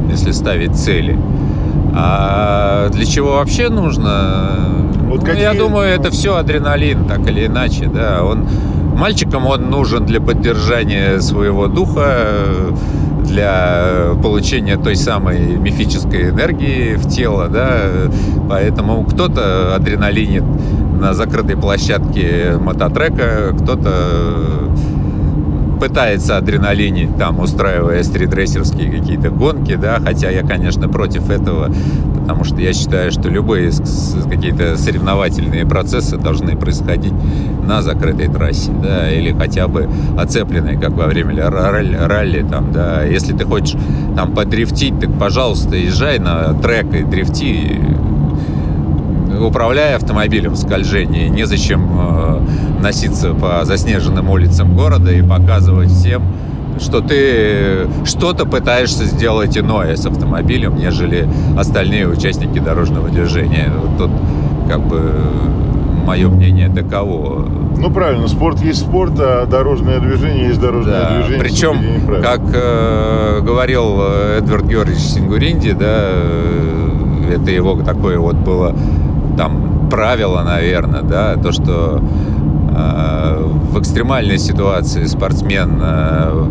если 0.10 0.32
ставить 0.32 0.76
цели. 0.76 1.18
А 1.96 2.90
для 2.90 3.06
чего 3.06 3.34
вообще 3.38 3.70
нужно? 3.70 4.60
Вот 5.10 5.20
Ну, 5.22 5.26
какие- 5.26 5.42
Я 5.42 5.54
думаю, 5.54 5.90
это 5.90 6.12
все 6.12 6.36
адреналин, 6.38 7.06
так 7.06 7.28
или 7.28 7.48
иначе, 7.48 7.88
да. 7.88 8.24
Он 8.24 8.48
мальчикам 8.96 9.46
он 9.48 9.70
нужен 9.70 10.06
для 10.06 10.20
поддержания 10.22 11.20
своего 11.20 11.68
духа, 11.68 12.18
для 13.26 14.14
получения 14.24 14.78
той 14.78 14.96
самой 14.96 15.40
мифической 15.58 16.30
энергии 16.30 16.96
в 16.96 17.08
тело, 17.08 17.48
да. 17.48 17.70
Поэтому 18.50 19.04
кто-то 19.06 19.76
адреналинит 19.76 20.44
на 21.00 21.14
закрытой 21.14 21.56
площадке 21.58 22.56
мототрека, 22.60 23.56
кто-то 23.62 23.90
пытается 25.80 26.38
адреналинить, 26.38 27.16
там, 27.18 27.40
устраивая 27.40 28.04
стритрейсерские 28.04 28.92
какие-то 28.92 29.30
гонки, 29.30 29.76
да, 29.76 30.00
хотя 30.04 30.30
я, 30.30 30.42
конечно, 30.46 30.90
против 30.90 31.30
этого, 31.30 31.72
потому 32.22 32.44
что 32.44 32.62
я 32.62 32.74
считаю, 32.74 33.12
что 33.12 33.30
любые 33.30 33.72
какие-то 34.30 34.78
соревновательные 34.78 35.66
процессы 35.66 36.18
должны 36.18 36.56
происходить 36.56 37.14
на 37.66 37.82
закрытой 37.82 38.28
трассе, 38.28 38.72
да, 38.72 39.12
или 39.12 39.32
хотя 39.32 39.68
бы 39.68 39.90
оцепленной, 40.18 40.78
как 40.78 40.92
во 40.92 41.06
время 41.06 41.50
ралли, 41.50 41.96
ралли, 41.96 42.46
там, 42.50 42.72
да, 42.72 43.04
если 43.04 43.34
ты 43.34 43.46
хочешь 43.46 43.78
там 44.16 44.34
подрифтить, 44.34 45.00
так, 45.00 45.18
пожалуйста, 45.18 45.76
езжай 45.76 46.20
на 46.20 46.54
трек 46.54 46.94
и 46.94 47.04
дрифти, 47.04 47.80
управляя 49.42 49.96
автомобилем 49.96 50.54
в 50.54 50.58
скольжении, 50.58 51.28
незачем 51.28 51.90
э, 51.92 52.42
носиться 52.82 53.34
по 53.34 53.64
заснеженным 53.66 54.30
улицам 54.30 54.76
города 54.76 55.12
и 55.12 55.22
показывать 55.22 55.90
всем 55.92 56.24
что 56.80 57.02
ты 57.02 57.88
что-то 58.06 58.46
пытаешься 58.46 59.04
сделать 59.04 59.58
иное 59.58 59.98
с 59.98 60.06
автомобилем, 60.06 60.78
нежели 60.78 61.28
остальные 61.58 62.08
участники 62.08 62.60
дорожного 62.60 63.10
движения. 63.10 63.70
Вот 63.76 63.98
тут 63.98 64.12
как 64.70 64.88
бы 64.88 65.12
мое 66.06 66.30
мнение 66.30 66.70
таково. 66.70 67.48
Ну 67.78 67.92
правильно, 67.92 68.28
спорт 68.28 68.62
есть 68.62 68.80
спорт, 68.80 69.14
а 69.18 69.46
дорожное 69.46 70.00
движение 70.00 70.48
есть 70.48 70.60
дорожное 70.60 71.02
Да, 71.02 71.10
движение. 71.18 71.40
причем, 71.40 72.22
как 72.22 72.42
э, 72.54 73.42
говорил 73.42 74.02
Эдвард 74.38 74.66
Георгиевич 74.66 75.04
Сингуринди, 75.04 75.72
да, 75.74 76.10
э, 76.14 77.36
это 77.36 77.52
его 77.52 77.82
такое 77.84 78.18
вот 78.20 78.36
было 78.36 78.76
там 79.40 79.88
правило, 79.90 80.44
наверное, 80.44 81.02
да, 81.02 81.38
то, 81.38 81.54
что 81.54 82.02
э, 82.76 83.44
в 83.72 83.80
экстремальной 83.80 84.38
ситуации 84.38 85.06
спортсмен 85.06 85.80
э, 85.82 86.46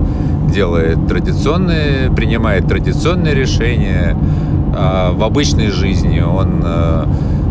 делает 0.51 1.07
традиционные, 1.07 2.11
принимает 2.11 2.67
традиционные 2.67 3.35
решения, 3.35 4.17
а 4.75 5.13
в 5.13 5.23
обычной 5.23 5.71
жизни 5.71 6.21
он 6.21 6.63
э, 6.65 7.05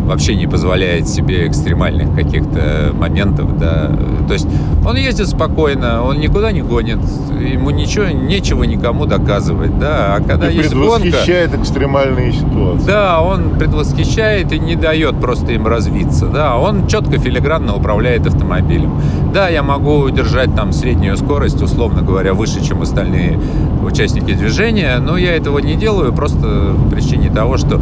вообще 0.08 0.34
не 0.34 0.46
позволяет 0.46 1.06
себе 1.06 1.46
экстремальных 1.46 2.14
каких-то 2.14 2.92
моментов, 2.94 3.58
да. 3.58 3.90
То 4.26 4.32
есть 4.32 4.46
он 4.86 4.96
ездит 4.96 5.28
спокойно, 5.28 6.02
он 6.02 6.18
никуда 6.18 6.50
не 6.50 6.62
гонит, 6.62 6.98
ему 7.40 7.70
ничего, 7.70 8.06
нечего 8.06 8.64
никому 8.64 9.04
доказывать, 9.06 9.78
да. 9.78 10.16
А 10.16 10.20
когда 10.26 10.48
И 10.50 10.56
есть 10.56 10.74
гонка, 10.74 11.00
предвосхищает 11.02 11.54
экстремальные 11.54 12.32
ситуации. 12.32 12.86
да, 12.86 13.20
он 13.20 13.58
предвосхищает 13.58 14.52
и 14.52 14.58
не 14.58 14.76
дает 14.76 15.20
просто 15.20 15.52
им 15.52 15.66
развиться, 15.66 16.26
да. 16.26 16.56
Он 16.56 16.86
четко, 16.86 17.18
филигранно 17.18 17.74
управляет 17.76 18.26
автомобилем. 18.26 18.98
Да, 19.34 19.48
я 19.48 19.62
могу 19.62 20.08
держать 20.08 20.54
там 20.54 20.72
среднюю 20.72 21.16
скорость, 21.18 21.60
условно 21.60 22.00
говоря, 22.00 22.32
выше, 22.32 22.64
чем 22.64 22.80
остальные 22.80 23.38
участники 23.84 24.32
движения, 24.32 24.98
но 25.00 25.18
я 25.18 25.36
этого 25.36 25.58
не 25.58 25.74
делаю 25.74 26.12
просто 26.14 26.74
по 26.82 26.90
причине 26.94 27.30
того, 27.30 27.58
что 27.58 27.80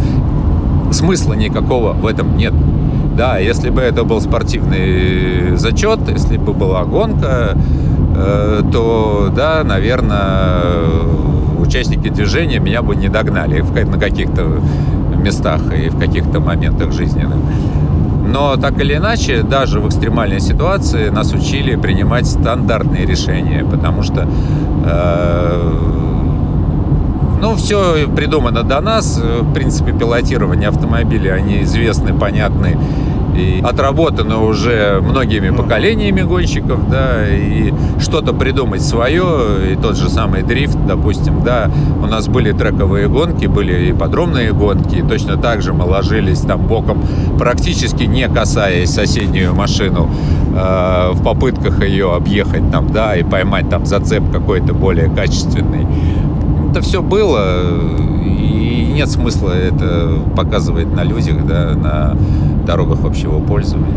смысла 0.93 1.35
никакого 1.35 1.93
в 1.93 2.07
этом 2.07 2.37
нет. 2.37 2.53
Да, 3.17 3.39
если 3.39 3.71
бы 3.71 3.81
это 3.81 4.05
был 4.05 4.21
спортивный 4.21 5.57
зачет, 5.57 6.01
если 6.09 6.37
бы 6.37 6.53
была 6.53 6.85
гонка, 6.85 7.57
э, 8.15 8.63
то, 8.71 9.33
да, 9.35 9.63
наверное, 9.65 10.61
участники 11.59 12.09
движения 12.09 12.59
меня 12.59 12.83
бы 12.83 12.95
не 12.95 13.09
догнали 13.09 13.61
на 13.61 13.99
каких-то 13.99 14.61
местах 15.17 15.61
и 15.75 15.89
в 15.89 15.99
каких-то 15.99 16.41
моментах 16.41 16.93
жизненных. 16.93 17.39
Но 18.27 18.57
так 18.57 18.79
или 18.81 18.97
иначе, 18.97 19.43
даже 19.43 19.81
в 19.81 19.89
экстремальной 19.89 20.41
ситуации 20.41 21.09
нас 21.09 21.33
учили 21.33 21.77
принимать 21.77 22.27
стандартные 22.27 23.07
решения, 23.07 23.65
потому 23.65 24.03
что 24.03 24.29
э, 24.85 26.16
ну, 27.41 27.55
все 27.55 28.09
придумано 28.09 28.63
до 28.63 28.81
нас. 28.81 29.19
В 29.19 29.53
принципе, 29.53 29.93
пилотирование 29.93 30.69
автомобилей, 30.69 31.31
они 31.31 31.63
известны, 31.63 32.15
понятны 32.15 32.77
и 33.37 33.61
отработаны 33.63 34.37
уже 34.37 35.01
многими 35.03 35.51
поколениями 35.51 36.23
гонщиков, 36.23 36.89
да, 36.89 37.29
и 37.29 37.73
что-то 38.01 38.33
придумать 38.33 38.83
свое, 38.83 39.73
и 39.73 39.77
тот 39.77 39.97
же 39.97 40.09
самый 40.09 40.43
дрифт, 40.43 40.79
допустим, 40.87 41.43
да, 41.43 41.71
у 42.03 42.07
нас 42.07 42.29
были 42.29 42.53
трековые 42.53 43.09
гонки, 43.09 43.47
были 43.47 43.89
и 43.89 43.93
подробные 43.93 44.53
гонки, 44.53 44.97
и 44.97 45.03
точно 45.03 45.37
так 45.37 45.63
же 45.63 45.73
мы 45.73 45.85
ложились 45.85 46.41
там 46.41 46.67
боком, 46.67 47.03
практически 47.39 48.05
не 48.05 48.29
касаясь 48.29 48.91
соседнюю 48.91 49.55
машину, 49.55 50.09
э, 50.55 51.11
в 51.13 51.23
попытках 51.23 51.87
ее 51.87 52.15
объехать 52.15 52.71
там, 52.71 52.89
да, 52.89 53.17
и 53.17 53.23
поймать 53.23 53.69
там 53.69 53.87
зацеп 53.87 54.31
какой-то 54.33 54.73
более 54.73 55.11
качественный 55.11 55.87
это 56.77 56.85
все 56.85 57.01
было, 57.01 57.81
и 58.23 58.93
нет 58.93 59.09
смысла 59.09 59.51
это 59.51 60.23
показывать 60.37 60.93
на 60.93 61.05
людях, 61.05 61.47
да, 61.47 61.75
на 61.75 62.19
дорогах 62.67 63.03
общего 63.03 63.41
пользования. 63.41 63.95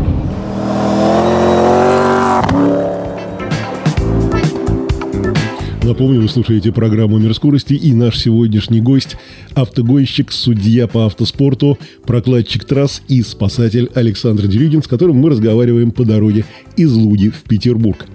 Напомню, 5.82 6.22
вы 6.22 6.28
слушаете 6.28 6.72
программу 6.72 7.18
«Мир 7.18 7.34
скорости» 7.34 7.74
и 7.74 7.92
наш 7.92 8.18
сегодняшний 8.18 8.80
гость– 8.80 9.18
автогонщик, 9.54 10.32
судья 10.32 10.86
по 10.86 11.04
автоспорту, 11.04 11.76
прокладчик 12.06 12.64
трасс 12.64 13.02
и 13.08 13.22
спасатель 13.22 13.90
Александр 13.94 14.46
Дерюгин, 14.46 14.82
с 14.82 14.86
которым 14.86 15.16
мы 15.16 15.28
разговариваем 15.28 15.90
по 15.90 16.04
дороге 16.06 16.46
из 16.76 16.94
Луги 16.94 17.28
в 17.28 17.42
Петербург. 17.42 18.06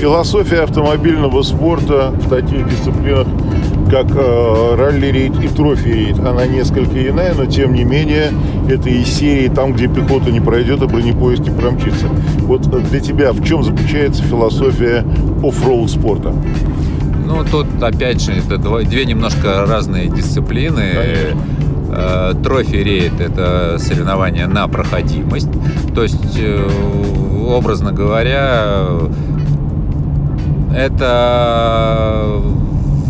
Философия 0.00 0.62
автомобильного 0.62 1.42
спорта 1.42 2.10
в 2.10 2.30
таких 2.30 2.66
дисциплинах, 2.66 3.26
как 3.90 4.06
э, 4.16 4.74
ралли-рейд 4.78 5.44
и 5.44 5.48
трофи-рейд, 5.48 6.18
она 6.20 6.46
несколько 6.46 7.06
иная, 7.06 7.34
но 7.34 7.44
тем 7.44 7.74
не 7.74 7.84
менее 7.84 8.32
это 8.66 8.88
из 8.88 9.08
серии 9.08 9.48
там, 9.48 9.74
где 9.74 9.88
пехота 9.88 10.30
не 10.30 10.40
пройдет, 10.40 10.80
а 10.80 10.86
бронепоезд 10.86 11.42
не 11.42 11.50
промчится. 11.50 12.06
Вот 12.38 12.62
для 12.88 13.00
тебя 13.00 13.32
в 13.32 13.44
чем 13.44 13.62
заключается 13.62 14.22
философия 14.22 15.04
off-road 15.44 15.90
спорта? 15.90 16.32
Ну, 17.26 17.44
тут, 17.44 17.66
опять 17.82 18.22
же, 18.22 18.32
это 18.32 18.56
две 18.56 19.04
немножко 19.04 19.66
разные 19.66 20.08
дисциплины. 20.08 20.94
Конечно. 20.94 21.40
Э, 21.92 22.32
Трофи-рейд– 22.42 23.12
это 23.20 23.76
соревнование 23.78 24.46
на 24.46 24.66
проходимость. 24.66 25.50
То 25.94 26.04
есть, 26.04 26.38
э, 26.38 26.66
образно 27.48 27.92
говоря, 27.92 28.86
это 30.74 32.26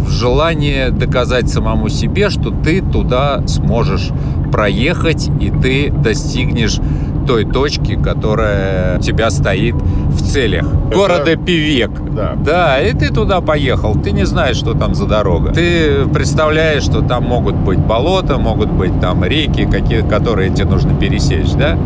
желание 0.09 0.91
доказать 0.91 1.49
самому 1.49 1.89
себе, 1.89 2.31
что 2.31 2.51
ты 2.51 2.83
туда 2.83 3.43
сможешь 3.47 4.11
проехать, 4.53 5.31
и 5.41 5.51
ты 5.51 5.91
достигнешь 5.91 6.79
той 7.27 7.45
точки, 7.45 7.95
которая 7.95 8.99
у 8.99 9.01
тебя 9.01 9.31
стоит 9.31 9.77
в 9.77 10.23
целях. 10.27 10.67
Это- 10.89 10.97
Города 10.97 11.37
Певек. 11.37 11.91
Да. 12.13 12.33
Да, 12.45 12.81
и 12.81 12.93
ты 12.93 13.13
туда 13.15 13.41
поехал, 13.41 13.95
ты 13.95 14.11
не 14.11 14.25
знаешь, 14.27 14.57
что 14.57 14.75
там 14.75 14.95
за 14.95 15.07
дорога. 15.07 15.53
Ты 15.53 16.07
представляешь, 16.13 16.83
что 16.83 17.03
там 17.03 17.25
могут 17.25 17.55
быть 17.55 17.79
болота, 17.79 18.39
могут 18.39 18.71
быть 18.73 18.99
там 19.01 19.23
реки, 19.25 19.65
какие, 19.71 20.01
которые 20.01 20.51
тебе 20.51 20.65
нужно 20.71 20.93
пересечь, 20.95 21.53
да? 21.53 21.79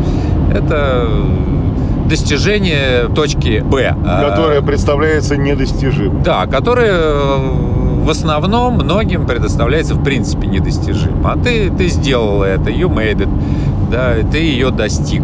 Это 0.54 1.06
достижение 2.04 3.08
точки 3.14 3.60
Б. 3.60 3.96
А, 4.04 4.30
Которая 4.30 4.62
представляется 4.62 5.36
недостижимой. 5.36 6.22
Да, 6.22 6.46
которая 6.46 6.92
э, 6.92 7.38
в 8.04 8.10
основном 8.10 8.74
многим 8.74 9.26
предоставляется 9.26 9.94
в 9.94 10.04
принципе 10.04 10.46
недостижим. 10.46 11.26
А 11.26 11.38
ты, 11.38 11.70
ты 11.70 11.88
сделал 11.88 12.42
это, 12.42 12.70
you 12.70 12.88
made 12.88 13.26
it, 13.26 13.28
да, 13.90 14.14
ты 14.30 14.38
ее 14.38 14.70
достиг. 14.70 15.22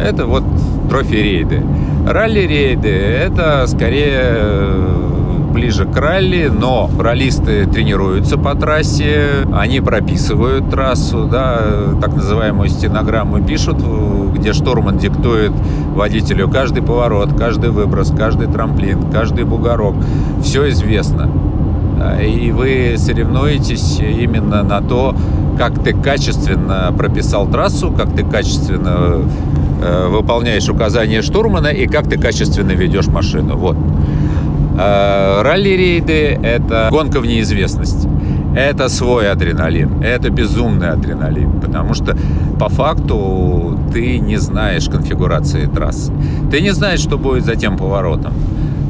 Это 0.00 0.26
вот 0.26 0.42
трофи-рейды. 0.90 1.62
Ралли-рейды– 2.06 2.88
это 2.88 3.66
скорее 3.66 4.20
э, 4.22 5.13
ближе 5.54 5.86
к 5.86 5.96
ралли, 5.96 6.50
но 6.52 6.90
раллисты 6.98 7.64
тренируются 7.66 8.36
по 8.36 8.54
трассе, 8.54 9.46
они 9.54 9.80
прописывают 9.80 10.68
трассу, 10.68 11.28
да, 11.30 11.60
так 12.00 12.14
называемую 12.16 12.68
стенограмму 12.68 13.40
пишут, 13.42 13.78
где 14.34 14.52
штурман 14.52 14.98
диктует 14.98 15.52
водителю 15.94 16.48
каждый 16.48 16.82
поворот, 16.82 17.38
каждый 17.38 17.70
выброс, 17.70 18.12
каждый 18.16 18.48
трамплин, 18.48 19.10
каждый 19.12 19.44
бугорок. 19.44 19.94
Все 20.42 20.68
известно. 20.70 21.30
И 22.20 22.50
вы 22.50 22.96
соревнуетесь 22.98 24.00
именно 24.00 24.64
на 24.64 24.80
то, 24.80 25.14
как 25.56 25.82
ты 25.82 25.94
качественно 25.94 26.92
прописал 26.96 27.46
трассу, 27.46 27.92
как 27.92 28.12
ты 28.12 28.24
качественно 28.24 29.22
э, 29.80 30.08
выполняешь 30.08 30.68
указания 30.68 31.22
штурмана 31.22 31.68
и 31.68 31.86
как 31.86 32.08
ты 32.08 32.18
качественно 32.18 32.72
ведешь 32.72 33.06
машину. 33.06 33.56
Вот. 33.56 33.76
Э, 34.76 35.42
Ралли-рейды– 35.42 36.38
это 36.42 36.88
гонка 36.90 37.20
в 37.20 37.26
неизвестность. 37.26 38.06
Это 38.56 38.88
свой 38.88 39.30
адреналин, 39.30 40.02
это 40.02 40.30
безумный 40.30 40.90
адреналин, 40.90 41.60
потому 41.60 41.94
что 41.94 42.16
по 42.58 42.68
факту 42.68 43.78
ты 43.92 44.18
не 44.20 44.36
знаешь 44.36 44.88
конфигурации 44.88 45.66
трассы, 45.66 46.12
ты 46.52 46.60
не 46.60 46.72
знаешь, 46.72 47.00
что 47.00 47.18
будет 47.18 47.44
за 47.44 47.56
тем 47.56 47.76
поворотом. 47.76 48.32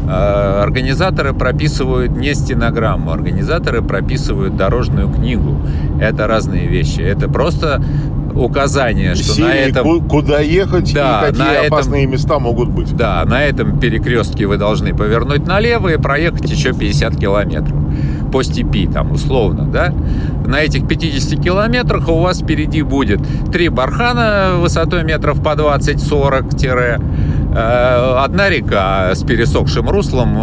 Э, 0.07 0.63
Организаторы 0.63 1.33
прописывают 1.33 2.17
не 2.17 2.35
стенограмму, 2.35 3.11
организаторы 3.11 3.81
прописывают 3.83 4.57
дорожную 4.57 5.09
книгу. 5.09 5.57
Это 6.01 6.27
разные 6.27 6.67
вещи. 6.67 7.01
Это 7.01 7.29
просто 7.29 7.83
указание, 8.35 9.15
что 9.15 9.41
на 9.41 9.53
Серии, 9.53 9.71
этом 9.71 9.85
ку- 10.01 10.03
куда 10.09 10.41
ехать 10.41 10.93
Да, 10.95 11.23
и 11.23 11.31
какие 11.31 11.43
на 11.45 11.53
этом- 11.53 11.75
опасные 11.75 12.07
места 12.07 12.39
могут 12.39 12.69
быть. 12.69 12.95
да, 12.97 13.25
на 13.27 13.43
этом 13.45 13.79
перекрестке 13.79 14.47
вы 14.47 14.57
должны 14.57 14.95
повернуть 14.95 15.47
налево 15.47 15.89
и 15.89 15.97
проехать 15.97 16.51
еще 16.51 16.73
50 16.73 17.17
километров 17.17 17.77
по 18.33 18.43
степи, 18.43 18.87
там, 18.89 19.13
условно, 19.13 19.65
да? 19.65 19.95
На 20.47 20.61
этих 20.61 20.87
50 20.89 21.41
километрах 21.41 22.09
у 22.09 22.19
вас 22.21 22.41
впереди 22.41 22.83
будет 22.83 23.21
три 23.53 23.69
бархана 23.69 24.55
высотой 24.59 25.05
метров 25.05 25.41
по 25.43 25.55
20-40 25.55 26.57
тире, 26.57 26.99
одна 27.57 28.49
река 28.51 29.15
с 29.15 29.23
пересохшим 29.23 29.89
руслом, 29.89 30.37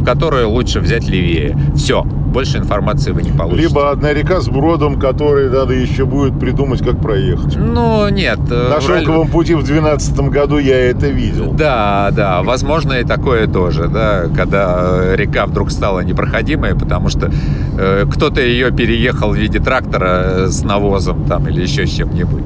э, 0.00 0.04
которую 0.04 0.50
лучше 0.50 0.80
взять 0.80 1.06
левее. 1.08 1.56
Все, 1.76 2.02
больше 2.02 2.58
информации 2.58 3.12
вы 3.12 3.22
не 3.22 3.30
получите. 3.30 3.68
Либо 3.68 3.90
одна 3.90 4.12
река 4.12 4.40
с 4.40 4.48
бродом, 4.48 4.98
который 4.98 5.50
надо 5.50 5.74
еще 5.74 6.04
будет 6.04 6.38
придумать, 6.38 6.82
как 6.82 7.00
проехать. 7.00 7.56
Ну, 7.56 8.08
нет. 8.08 8.38
Э, 8.50 8.70
На 8.74 8.80
шелковом 8.80 9.28
пути 9.28 9.54
в 9.54 9.62
2012 9.64 10.20
году 10.30 10.58
я 10.58 10.90
это 10.90 11.08
видел. 11.08 11.52
Да, 11.52 12.10
да, 12.12 12.42
возможно 12.42 12.94
и 12.94 13.04
такое 13.04 13.46
тоже, 13.46 13.88
да, 13.88 14.24
когда 14.34 15.14
река 15.14 15.46
вдруг 15.46 15.70
стала 15.70 16.00
непроходимой, 16.00 16.74
потому 16.74 17.08
что 17.08 17.30
э, 17.78 18.04
кто-то 18.10 18.40
ее 18.40 18.70
переехал 18.70 19.30
в 19.30 19.36
виде 19.36 19.58
трактора 19.58 20.48
с 20.48 20.62
навозом 20.62 21.24
там 21.24 21.46
или 21.48 21.62
еще 21.62 21.86
с 21.86 21.90
чем-нибудь. 21.90 22.42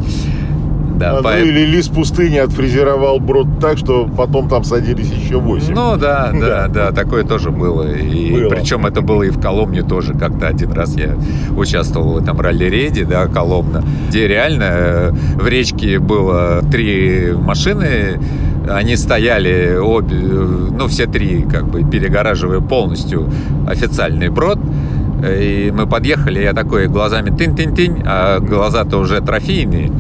Да, 0.99 1.19
а. 1.19 1.23
Ну 1.23 1.31
или 1.31 1.65
лис 1.65 1.89
пустыни 1.89 2.39
отфрезеровал 2.39 3.21
брод 3.21 3.61
так, 3.61 3.79
что 3.79 4.07
потом 4.07 4.49
там 4.49 4.65
садились 4.65 5.11
еще 5.11 5.39
8. 5.39 5.75
Ну 5.75 5.97
да, 6.01 6.33
да, 6.33 6.69
да, 6.69 6.93
такое 6.93 7.25
тоже 7.25 7.51
было. 7.51 7.91
И 7.91 8.33
было. 8.33 8.49
причем 8.49 8.85
это 8.87 9.01
было 9.01 9.23
и 9.23 9.31
в 9.31 9.41
Коломне 9.41 9.83
тоже. 9.83 10.15
Как-то 10.15 10.49
один 10.49 10.73
раз 10.73 10.97
я 10.97 11.17
участвовал 11.57 12.15
в 12.15 12.19
этом 12.19 12.41
ралли-рейде, 12.41 13.05
да, 13.05 13.27
Коломна, 13.27 13.85
где 14.09 14.27
реально 14.27 14.65
э, 14.65 15.11
в 15.11 15.47
речке 15.47 15.99
было 15.99 16.63
три 16.71 17.33
машины, 17.33 18.19
они 18.69 18.97
стояли 18.97 19.77
обе, 19.77 20.17
ну 20.17 20.89
все 20.89 21.07
три, 21.07 21.43
как 21.43 21.69
бы 21.69 21.85
перегораживая 21.85 22.61
полностью 22.61 23.29
официальный 23.69 24.29
брод. 24.29 24.59
И 25.23 25.73
мы 25.75 25.87
подъехали, 25.87 26.41
я 26.41 26.53
такой 26.53 26.87
глазами 26.87 27.31
тынь-тынь-тынь, 27.31 28.05
а 28.07 28.39
глаза-то 28.39 28.99
уже 28.99 29.21
трофейные. 29.21 29.91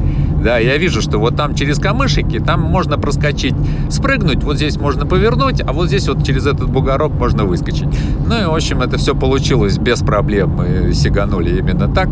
Да, 0.42 0.59
я 0.59 0.76
вижу, 0.76 1.02
что 1.02 1.18
вот 1.18 1.37
там 1.37 1.54
через 1.54 1.78
камышики, 1.78 2.38
там 2.38 2.61
можно 2.61 2.99
проскочить, 2.99 3.54
спрыгнуть, 3.90 4.45
вот 4.45 4.57
здесь 4.57 4.76
можно 4.76 5.04
повернуть, 5.04 5.61
а 5.66 5.73
вот 5.73 5.88
здесь 5.88 6.09
вот 6.09 6.25
через 6.25 6.47
этот 6.47 6.71
бугорок 6.71 7.12
можно 7.12 7.45
выскочить. 7.45 7.88
Ну 8.26 8.40
и, 8.40 8.45
в 8.45 8.54
общем, 8.54 8.83
это 8.83 8.99
все 8.99 9.14
получилось 9.14 9.78
без 9.78 10.00
проблем. 10.00 10.50
Мы 10.50 10.92
сиганули 10.95 11.59
именно 11.59 11.92
так. 11.92 12.09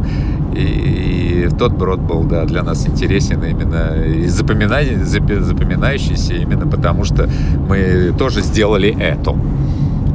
И, 0.54 0.60
и 0.60 1.48
тот 1.56 1.72
брод 1.72 2.00
был, 2.00 2.24
да, 2.24 2.44
для 2.44 2.62
нас 2.62 2.88
интересен 2.88 3.44
именно 3.44 3.94
и 4.04 4.26
запоминающийся 4.26 6.34
именно 6.34 6.66
потому, 6.66 7.04
что 7.04 7.28
мы 7.68 8.12
тоже 8.18 8.42
сделали 8.42 8.96
это. 8.98 9.36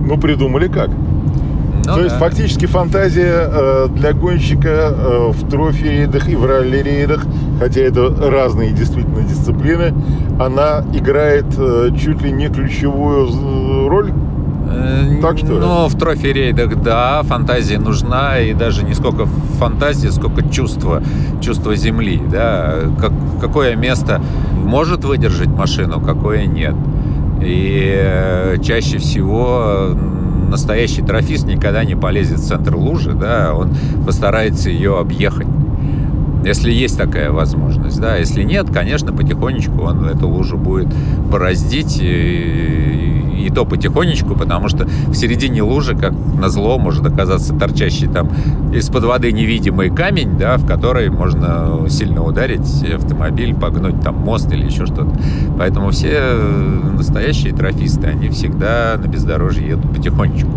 Ну, 0.06 0.18
придумали 0.18 0.68
как? 0.68 0.90
Ну, 0.90 1.84
То 1.84 1.96
да. 1.96 2.04
есть 2.04 2.18
фактически 2.18 2.68
фантазия 2.68 3.50
э, 3.52 3.88
для 3.96 4.14
гонщика 4.14 4.94
э, 4.96 5.32
в 5.32 5.50
трофи-рейдах 5.50 6.30
и 6.30 6.36
в 6.36 6.46
ралли-рейдах, 6.46 7.26
хотя 7.62 7.82
это 7.82 8.10
разные 8.10 8.72
действительно 8.72 9.22
дисциплины, 9.22 9.94
она 10.40 10.84
играет 10.94 11.46
э, 11.60 11.92
чуть 11.96 12.20
ли 12.24 12.32
не 12.32 12.50
ключевую 12.50 13.28
э, 13.28 13.88
роль 13.88 14.12
э, 14.68 15.22
так 15.22 15.38
что 15.38 15.60
Ну, 15.60 15.88
в 15.88 15.96
трофи-рейдах, 15.96 16.82
да, 16.82 17.22
фантазия 17.22 17.78
нужна, 17.78 18.40
и 18.40 18.56
даже 18.56 18.84
не 18.84 18.96
сколько 18.96 19.28
фантазии, 19.60 20.08
сколько 20.08 20.42
чувства, 20.50 21.04
чувства 21.40 21.76
земли, 21.76 22.20
да. 22.32 22.78
Как, 23.00 23.12
какое 23.40 23.76
место 23.76 24.20
может 24.54 25.06
выдержать 25.06 25.50
машину, 25.50 26.02
какое 26.02 26.48
нет. 26.48 26.74
И 27.44 28.58
чаще 28.64 28.98
всего 28.98 29.96
настоящий 30.50 31.04
трофист 31.04 31.46
никогда 31.46 31.84
не 31.84 31.96
полезет 31.96 32.40
в 32.40 32.48
центр 32.48 32.76
лужи, 32.76 33.14
да, 33.14 33.54
он 33.54 33.70
постарается 34.04 34.72
ее 34.72 34.98
объехать. 34.98 35.48
Если 36.44 36.72
есть 36.72 36.98
такая 36.98 37.32
возможность, 37.32 38.00
да, 38.00 38.16
если 38.18 38.44
нет, 38.44 38.68
конечно, 38.74 39.14
потихонечку 39.14 39.84
он 39.84 40.06
эту 40.06 40.28
лужу 40.28 40.58
будет 40.58 40.88
бороздить 41.30 42.00
и, 42.02 43.46
и 43.46 43.50
то 43.50 43.66
потихонечку, 43.66 44.36
потому 44.36 44.68
что 44.68 44.86
в 44.86 45.14
середине 45.14 45.62
лужи, 45.62 45.96
как 45.96 46.14
на 46.14 46.50
зло, 46.50 46.80
может 46.80 47.06
оказаться 47.06 47.54
торчащий 47.54 48.08
там 48.08 48.30
из-под 48.74 49.04
воды 49.04 49.32
невидимый 49.32 49.90
камень, 49.90 50.38
да, 50.38 50.58
в 50.58 50.66
который 50.66 51.10
можно 51.10 51.88
сильно 51.90 52.24
ударить 52.24 52.84
автомобиль, 52.84 53.54
погнуть 53.54 54.02
там 54.02 54.16
мост 54.16 54.52
или 54.52 54.66
еще 54.66 54.86
что-то. 54.88 55.12
Поэтому 55.60 55.92
все 55.92 56.34
настоящие 56.94 57.54
трофисты, 57.54 58.08
они 58.08 58.30
всегда 58.30 58.96
на 58.98 59.08
бездорожье 59.08 59.68
едут 59.68 59.92
потихонечку. 59.94 60.52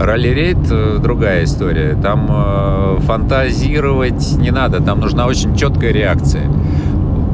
Ралли-рейд 0.00 0.70
э, 0.70 0.98
другая 1.00 1.44
история. 1.44 1.96
Там 2.00 2.28
э, 2.30 2.98
фантазировать 3.00 4.36
не 4.38 4.50
надо, 4.50 4.82
там 4.82 5.00
нужна 5.00 5.26
очень 5.26 5.54
четкая 5.56 5.92
реакция 5.92 6.50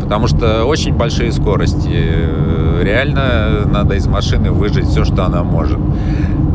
потому 0.05 0.27
что 0.27 0.67
очень 0.67 0.93
большие 0.95 1.33
скорости. 1.33 1.89
Реально 2.83 3.67
надо 3.67 3.95
из 3.95 4.07
машины 4.07 4.51
выжить 4.51 4.87
все, 4.87 5.05
что 5.05 5.25
она 5.25 5.43
может. 5.43 5.79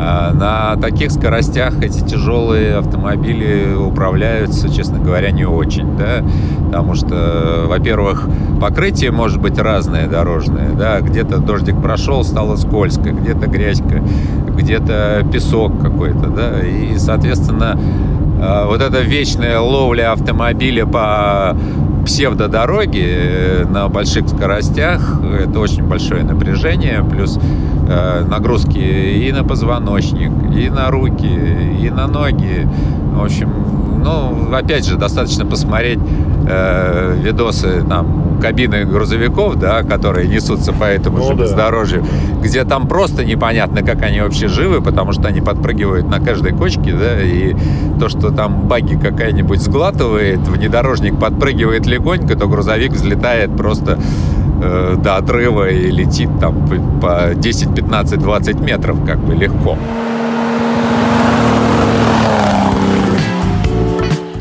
А 0.02 0.32
на 0.34 0.82
таких 0.82 1.12
скоростях 1.12 1.82
эти 1.82 2.00
тяжелые 2.00 2.78
автомобили 2.78 3.76
управляются, 3.76 4.74
честно 4.74 4.98
говоря, 4.98 5.32
не 5.32 5.44
очень, 5.44 5.98
да, 5.98 6.24
потому 6.66 6.96
что, 6.96 7.66
во-первых, 7.68 8.26
покрытие 8.62 9.12
может 9.12 9.42
быть 9.42 9.60
разное 9.60 10.08
дорожное, 10.08 10.70
да, 10.72 11.02
где-то 11.02 11.40
дождик 11.40 11.82
прошел, 11.82 12.24
стало 12.24 12.56
скользко, 12.56 13.10
где-то 13.10 13.48
грязька, 13.48 14.02
где-то 14.56 15.28
песок 15.34 15.82
какой-то, 15.82 16.28
да, 16.28 16.62
и, 16.62 16.98
соответственно, 16.98 17.78
а, 18.42 18.68
вот 18.68 18.82
эта 18.82 19.02
вечная 19.02 19.60
ловля 19.60 20.14
автомобиля 20.14 20.86
по 20.86 21.58
псевдодороги 22.06 23.06
э, 23.06 23.66
на 23.66 23.88
больших 23.88 24.30
скоростях. 24.30 25.20
Это 25.22 25.60
очень 25.60 25.84
большое 25.84 26.24
напряжение, 26.24 27.04
плюс 27.04 27.38
нагрузки 28.30 28.78
и 28.78 29.32
на 29.32 29.44
позвоночник, 29.44 30.32
и 30.56 30.70
на 30.70 30.92
руки, 30.92 31.28
и 31.82 31.90
на 31.90 32.08
ноги. 32.08 32.68
В 33.16 33.24
общем, 33.24 33.50
ну, 34.04 34.54
опять 34.54 34.86
же, 34.86 34.96
достаточно 34.96 35.46
посмотреть 35.46 36.00
э, 36.48 37.16
видосы 37.22 37.84
там 37.88 38.38
кабины 38.40 38.86
грузовиков, 38.86 39.58
да, 39.58 39.84
которые 39.84 40.28
несутся 40.28 40.72
по 40.72 40.86
этому 40.86 41.18
ну, 41.18 41.24
же 41.24 41.36
да. 41.36 41.44
бездорожью, 41.44 42.06
где 42.42 42.64
там 42.64 42.88
просто 42.88 43.26
непонятно, 43.26 43.84
как 43.84 44.02
они 44.02 44.22
вообще 44.22 44.48
живы, 44.48 44.82
потому 44.82 45.12
что 45.12 45.28
они 45.28 45.42
подпрыгивают 45.42 46.08
на 46.08 46.20
каждой 46.20 46.54
кочке, 46.54 46.94
да, 46.94 47.22
и 47.22 47.56
то, 48.00 48.08
что 48.08 48.32
там 48.32 48.68
баги 48.68 48.96
какая-нибудь 48.96 49.62
сглатывает, 49.62 50.40
внедорожник 50.40 51.20
подпрыгивает 51.20 51.86
легонько, 51.86 52.36
то 52.36 52.48
грузовик 52.48 52.94
взлетает 52.94 53.56
просто 53.56 54.00
э, 54.62 54.96
до 55.04 55.18
отрыва 55.18 55.70
и 55.70 55.92
летит 55.92 56.30
там 56.40 57.00
по 57.00 57.34
10, 57.36 57.76
15, 57.76 58.20
20 58.20 58.60
метров 58.60 59.06
как 59.06 59.20
бы 59.20 59.36
легко. 59.36 59.78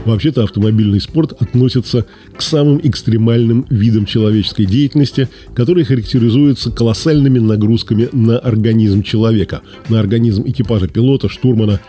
Вообще-то 0.08 0.44
автомобильный 0.44 1.02
спорт 1.02 1.32
относится 1.38 2.06
к 2.34 2.40
самым 2.40 2.80
экстремальным 2.82 3.66
видам 3.68 4.06
человеческой 4.06 4.64
деятельности, 4.64 5.28
которые 5.54 5.84
характеризуются 5.84 6.70
колоссальными 6.70 7.38
нагрузками 7.38 8.08
на 8.12 8.38
организм 8.38 9.02
человека, 9.02 9.60
на 9.90 10.00
организм 10.00 10.44
экипажа 10.46 10.88
пилота, 10.88 11.28
штурмана 11.28 11.80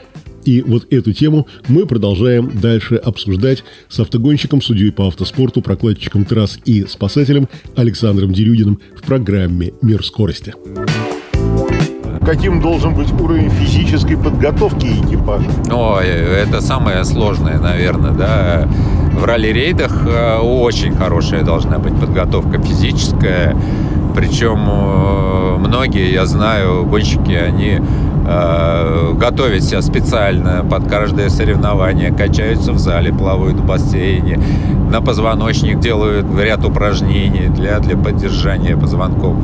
и 0.50 0.64
вот 0.64 0.92
эту 0.92 1.14
тему 1.14 1.48
мы 1.68 1.86
продолжаем 1.86 2.60
дальше 2.60 2.96
обсуждать 2.96 3.64
с 3.88 4.00
автогонщиком, 4.00 4.64
судьей 4.64 4.92
по 4.92 5.08
автоспорту, 5.08 5.62
прокладчиком 5.62 6.26
трасс 6.26 6.58
и 6.66 6.86
спасателем 6.88 7.48
Александром 7.76 8.34
Дерюгиным 8.34 8.80
в 8.96 9.06
программе 9.06 9.74
«Мир 9.82 10.04
скорости» 10.04 10.54
каким 12.26 12.62
должен 12.62 12.94
быть 12.94 13.12
уровень 13.12 13.50
физической 13.50 14.16
подготовки 14.16 14.86
экипажа? 14.86 15.50
Ой, 15.72 16.06
это 16.06 16.62
самое 16.62 17.04
сложное, 17.04 17.58
наверное, 17.58 18.12
да. 18.12 18.68
В 19.14 19.26
ралли-рейдах 19.26 20.06
э, 20.06 20.38
очень 20.38 20.96
хорошая 20.96 21.42
должна 21.44 21.80
быть 21.80 22.00
подготовка 22.00 22.62
физическая. 22.62 23.56
Причем 24.16 24.60
э, 24.68 25.58
многие, 25.58 26.12
я 26.12 26.28
знаю, 26.28 26.86
гонщики, 26.86 27.32
они 27.32 27.80
готовят 29.14 29.64
себя 29.64 29.82
специально 29.82 30.64
под 30.70 30.88
каждое 30.88 31.30
соревнование, 31.30 32.12
качаются 32.12 32.74
в 32.74 32.78
зале, 32.78 33.12
плавают 33.12 33.58
в 33.58 33.66
бассейне, 33.66 34.40
на 34.92 35.02
позвоночник 35.02 35.80
делают 35.80 36.26
ряд 36.40 36.66
упражнений 36.66 37.48
для, 37.48 37.80
для 37.80 37.98
поддержания 37.98 38.76
позвонков. 38.78 39.36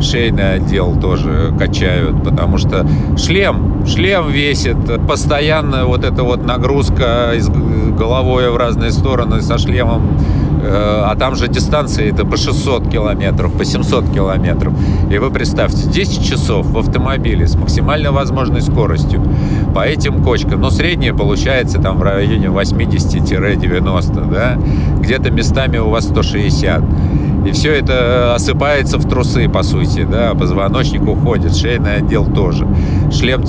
Шейный 0.00 0.54
отдел 0.54 0.98
тоже 1.00 1.54
качают, 1.58 2.22
потому 2.24 2.58
что 2.58 2.86
шлем, 3.16 3.86
шлем 3.86 4.30
весит, 4.30 4.76
постоянно 5.06 5.86
вот 5.86 6.04
эта 6.04 6.22
вот 6.22 6.44
нагрузка 6.44 7.32
головой 7.98 8.50
в 8.50 8.56
разные 8.56 8.90
стороны 8.90 9.40
со 9.42 9.58
шлемом 9.58 10.02
Э, 10.14 10.41
а 10.64 11.14
там 11.18 11.34
же 11.36 11.48
дистанции 11.48 12.10
это 12.12 12.24
по 12.24 12.36
600 12.36 12.88
километров, 12.88 13.52
по 13.52 13.64
700 13.64 14.10
километров. 14.12 14.72
И 15.10 15.18
вы 15.18 15.30
представьте, 15.30 15.88
10 15.88 16.24
часов 16.24 16.66
в 16.66 16.78
автомобиле 16.78 17.46
с 17.46 17.56
максимально 17.56 18.12
возможной 18.12 18.62
скоростью 18.62 19.22
по 19.74 19.80
этим 19.80 20.22
кочкам. 20.22 20.60
Но 20.60 20.70
средняя 20.70 21.12
получается 21.14 21.80
там 21.80 21.98
в 21.98 22.02
районе 22.02 22.46
80-90, 22.46 24.30
да? 24.32 24.58
Где-то 25.00 25.30
местами 25.30 25.78
у 25.78 25.90
вас 25.90 26.04
160. 26.04 26.82
И 27.46 27.50
все 27.50 27.72
это 27.72 28.34
осыпается 28.36 28.98
в 28.98 29.08
трусы, 29.08 29.48
по 29.48 29.64
сути, 29.64 30.06
да, 30.08 30.32
позвоночник 30.34 31.02
уходит, 31.08 31.56
шейный 31.56 31.96
отдел 31.96 32.24
тоже. 32.24 32.68
Шлем, 33.10 33.42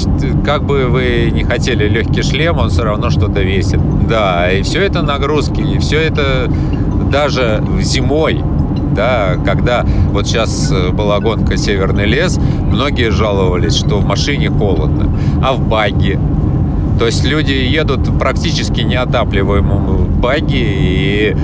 как 0.44 0.64
бы 0.64 0.88
вы 0.88 1.30
не 1.32 1.44
хотели 1.44 1.88
легкий 1.88 2.24
шлем, 2.24 2.58
он 2.58 2.70
все 2.70 2.84
равно 2.84 3.12
что-то 3.12 3.42
весит. 3.42 3.80
Да, 4.08 4.52
и 4.52 4.64
все 4.64 4.82
это 4.82 5.04
нагрузки, 5.04 5.62
и 5.62 5.78
все 5.78 6.00
это 6.00 6.50
даже 7.14 7.64
зимой, 7.82 8.42
да, 8.96 9.36
когда 9.46 9.86
вот 10.12 10.28
сейчас 10.28 10.72
э, 10.72 10.90
была 10.90 11.20
гонка 11.20 11.58
«Северный 11.58 12.06
лес», 12.06 12.40
многие 12.72 13.12
жаловались, 13.12 13.76
что 13.76 13.98
в 13.98 14.06
машине 14.06 14.50
холодно, 14.50 15.16
а 15.42 15.54
в 15.54 15.62
баге 15.62 16.20
то 17.00 17.08
есть 17.08 17.26
люди 17.26 17.52
едут 17.52 18.18
практически 18.20 18.82
неотапливаемом 18.82 20.06
баги, 20.22 20.56
и 20.56 21.36
э, 21.36 21.38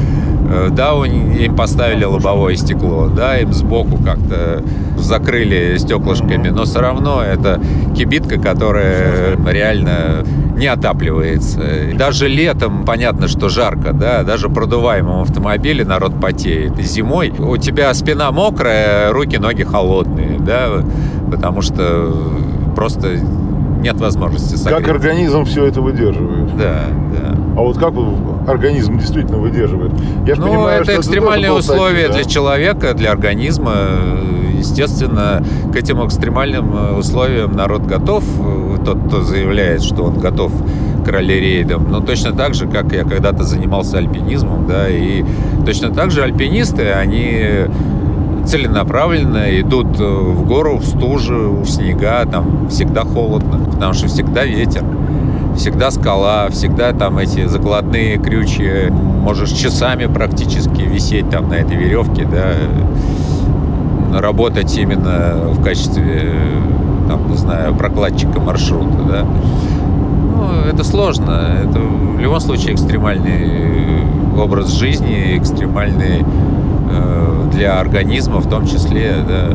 да, 0.71 0.93
им 0.93 1.55
поставили 1.55 2.05
лобовое 2.05 2.55
стекло, 2.55 3.07
да, 3.07 3.37
им 3.37 3.53
сбоку 3.53 3.97
как-то 3.97 4.63
закрыли 4.97 5.77
стеклышками, 5.77 6.49
но 6.49 6.63
все 6.63 6.79
равно 6.79 7.21
это 7.21 7.61
кибитка, 7.95 8.39
которая 8.39 9.37
реально 9.47 10.25
не 10.55 10.67
отапливается. 10.67 11.61
Даже 11.95 12.27
летом 12.27 12.83
понятно, 12.85 13.27
что 13.27 13.49
жарко, 13.49 13.93
да, 13.93 14.23
даже 14.23 14.49
в 14.49 14.53
продуваемом 14.53 15.21
автомобиле 15.21 15.85
народ 15.85 16.19
потеет. 16.19 16.77
Зимой 16.79 17.33
у 17.37 17.57
тебя 17.57 17.93
спина 17.93 18.31
мокрая, 18.31 19.11
руки, 19.13 19.37
ноги 19.37 19.63
холодные, 19.63 20.37
да, 20.39 20.83
потому 21.31 21.61
что 21.61 22.13
просто 22.75 23.19
нет 23.79 23.99
возможности 24.01 24.55
согреть. 24.55 24.85
Как 24.85 24.95
организм 24.95 25.45
все 25.45 25.65
это 25.65 25.81
выдерживает. 25.81 26.57
Да, 26.57 26.83
да. 27.13 27.37
А 27.55 27.61
вот 27.61 27.77
как 27.77 27.93
организм 28.49 28.97
действительно 28.97 29.37
выдерживает? 29.37 29.91
Я 30.25 30.35
ну, 30.35 30.47
понимаю, 30.47 30.81
это 30.81 30.95
экстремальные 30.95 31.49
это 31.49 31.59
условия 31.59 32.05
статьи, 32.05 32.07
да? 32.07 32.13
для 32.13 32.23
человека, 32.23 32.93
для 32.93 33.11
организма. 33.11 33.73
Естественно, 34.57 35.41
к 35.71 35.75
этим 35.75 36.05
экстремальным 36.05 36.97
условиям 36.97 37.53
народ 37.53 37.83
готов. 37.83 38.23
Тот, 38.85 38.97
кто 39.07 39.21
заявляет, 39.21 39.83
что 39.83 40.03
он 40.03 40.19
готов 40.19 40.51
к 41.05 41.07
ралли-рейдам. 41.07 41.89
Но 41.89 42.01
точно 42.01 42.33
так 42.33 42.53
же, 42.53 42.67
как 42.67 42.91
я 42.91 43.03
когда-то 43.03 43.43
занимался 43.43 43.97
альпинизмом, 43.97 44.67
да, 44.67 44.89
и 44.89 45.23
точно 45.65 45.91
так 45.91 46.11
же 46.11 46.23
альпинисты, 46.23 46.91
они 46.91 47.67
целенаправленно 48.45 49.59
идут 49.59 49.99
э, 49.99 50.03
в 50.03 50.45
гору, 50.47 50.77
в 50.77 50.85
стужу, 50.85 51.61
в 51.61 51.69
снега, 51.69 52.25
там 52.25 52.67
всегда 52.69 53.03
холодно, 53.03 53.59
потому 53.71 53.93
что 53.93 54.07
всегда 54.07 54.43
ветер, 54.43 54.83
всегда 55.59 55.91
скала, 55.91 56.49
всегда 56.49 56.91
там 56.93 57.19
эти 57.19 57.45
закладные 57.45 58.17
крючья, 58.17 58.91
можешь 58.91 59.51
часами 59.51 60.07
практически 60.07 60.81
висеть 60.81 61.29
там 61.29 61.49
на 61.49 61.53
этой 61.53 61.77
веревке, 61.77 62.25
да, 62.25 62.53
работать 64.19 64.75
именно 64.77 65.51
в 65.51 65.63
качестве, 65.63 66.33
там, 67.07 67.29
не 67.29 67.37
знаю, 67.37 67.75
прокладчика 67.75 68.39
маршрута, 68.39 68.97
да. 69.07 69.25
Ну, 69.25 70.69
это 70.71 70.83
сложно, 70.83 71.59
это 71.63 71.79
в 71.79 72.19
любом 72.19 72.39
случае 72.39 72.73
экстремальный 72.73 74.03
образ 74.35 74.71
жизни, 74.71 75.37
экстремальный 75.37 76.25
Э, 76.91 77.47
для 77.51 77.79
организма 77.79 78.39
в 78.39 78.49
том 78.49 78.65
числе. 78.65 79.13
Да. 79.27 79.49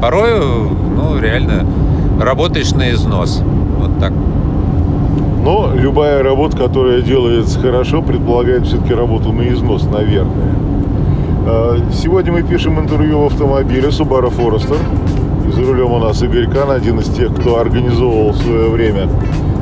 Порой, 0.00 0.40
ну, 0.40 1.18
реально 1.18 1.64
работаешь 2.20 2.72
на 2.72 2.90
износ. 2.90 3.42
Вот 3.78 3.98
так. 4.00 4.12
Но 5.44 5.70
любая 5.74 6.22
работа, 6.22 6.56
которая 6.56 7.00
делается 7.00 7.58
хорошо, 7.60 8.02
предполагает 8.02 8.66
все-таки 8.66 8.94
работу 8.94 9.32
на 9.32 9.48
износ, 9.48 9.84
наверное. 9.84 10.54
Э, 11.46 11.78
сегодня 11.92 12.32
мы 12.32 12.42
пишем 12.42 12.78
интервью 12.78 13.20
в 13.20 13.26
автомобиле 13.26 13.88
Subaru 13.88 14.30
Forester. 14.30 14.78
И 15.46 15.52
за 15.52 15.62
рулем 15.62 15.92
у 15.92 15.98
нас 15.98 16.22
Игорь 16.22 16.48
Кан, 16.48 16.70
один 16.70 16.98
из 16.98 17.08
тех, 17.08 17.34
кто 17.34 17.58
организовывал 17.58 18.32
в 18.32 18.36
свое 18.36 18.68
время 18.68 19.08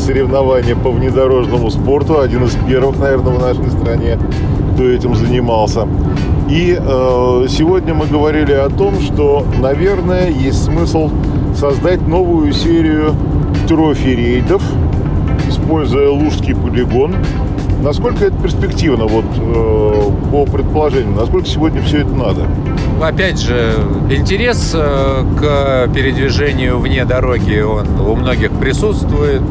соревнования 0.00 0.74
по 0.74 0.90
внедорожному 0.90 1.70
спорту. 1.70 2.18
Один 2.20 2.44
из 2.44 2.56
первых, 2.68 2.98
наверное, 2.98 3.34
в 3.34 3.40
нашей 3.40 3.70
стране, 3.70 4.18
кто 4.74 4.88
этим 4.88 5.14
занимался. 5.14 5.86
И 6.48 6.76
э, 6.78 7.46
сегодня 7.48 7.94
мы 7.94 8.06
говорили 8.06 8.52
о 8.52 8.68
том, 8.68 9.00
что, 9.00 9.44
наверное, 9.60 10.28
есть 10.28 10.64
смысл 10.64 11.10
создать 11.54 12.06
новую 12.06 12.52
серию 12.52 13.14
трофи-рейдов, 13.68 14.62
используя 15.66 16.11
Лужский 16.11 16.55
полигон. 16.55 17.16
Насколько 17.83 18.26
это 18.26 18.37
перспективно, 18.37 19.07
вот 19.07 19.24
э, 19.37 20.11
по 20.31 20.46
предположению, 20.46 21.16
насколько 21.16 21.48
сегодня 21.48 21.83
все 21.83 22.02
это 22.02 22.14
надо? 22.14 22.42
Опять 23.02 23.40
же, 23.40 23.72
интерес 24.09 24.70
э, 24.74 25.24
к 25.38 25.88
передвижению 25.92 26.79
вне 26.79 27.05
дороги, 27.05 27.59
он 27.61 28.00
у 28.00 28.14
многих 28.14 28.52
присутствует. 28.52 29.42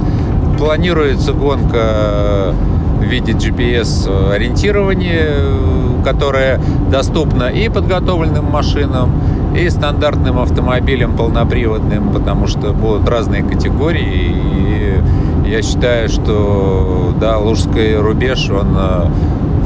Планируется 0.57 1.33
гонка 1.33 2.55
в 2.99 3.03
виде 3.03 3.33
GPS-ориентирования 3.33 5.75
которая 6.05 6.61
доступна 6.91 7.45
и 7.45 7.67
подготовленным 7.67 8.45
машинам, 8.45 9.11
и 9.57 9.67
стандартным 9.69 10.39
автомобилям 10.39 11.17
полноприводным, 11.17 12.11
потому 12.11 12.45
что 12.45 12.73
будут 12.73 13.09
разные 13.09 13.43
категории. 13.43 14.31
И 14.31 14.64
я 15.45 15.61
считаю, 15.61 16.09
что 16.09 17.13
да, 17.19 17.37
Лужский 17.37 17.95
рубеж, 17.97 18.49
он 18.49 18.75
э, 18.77 19.05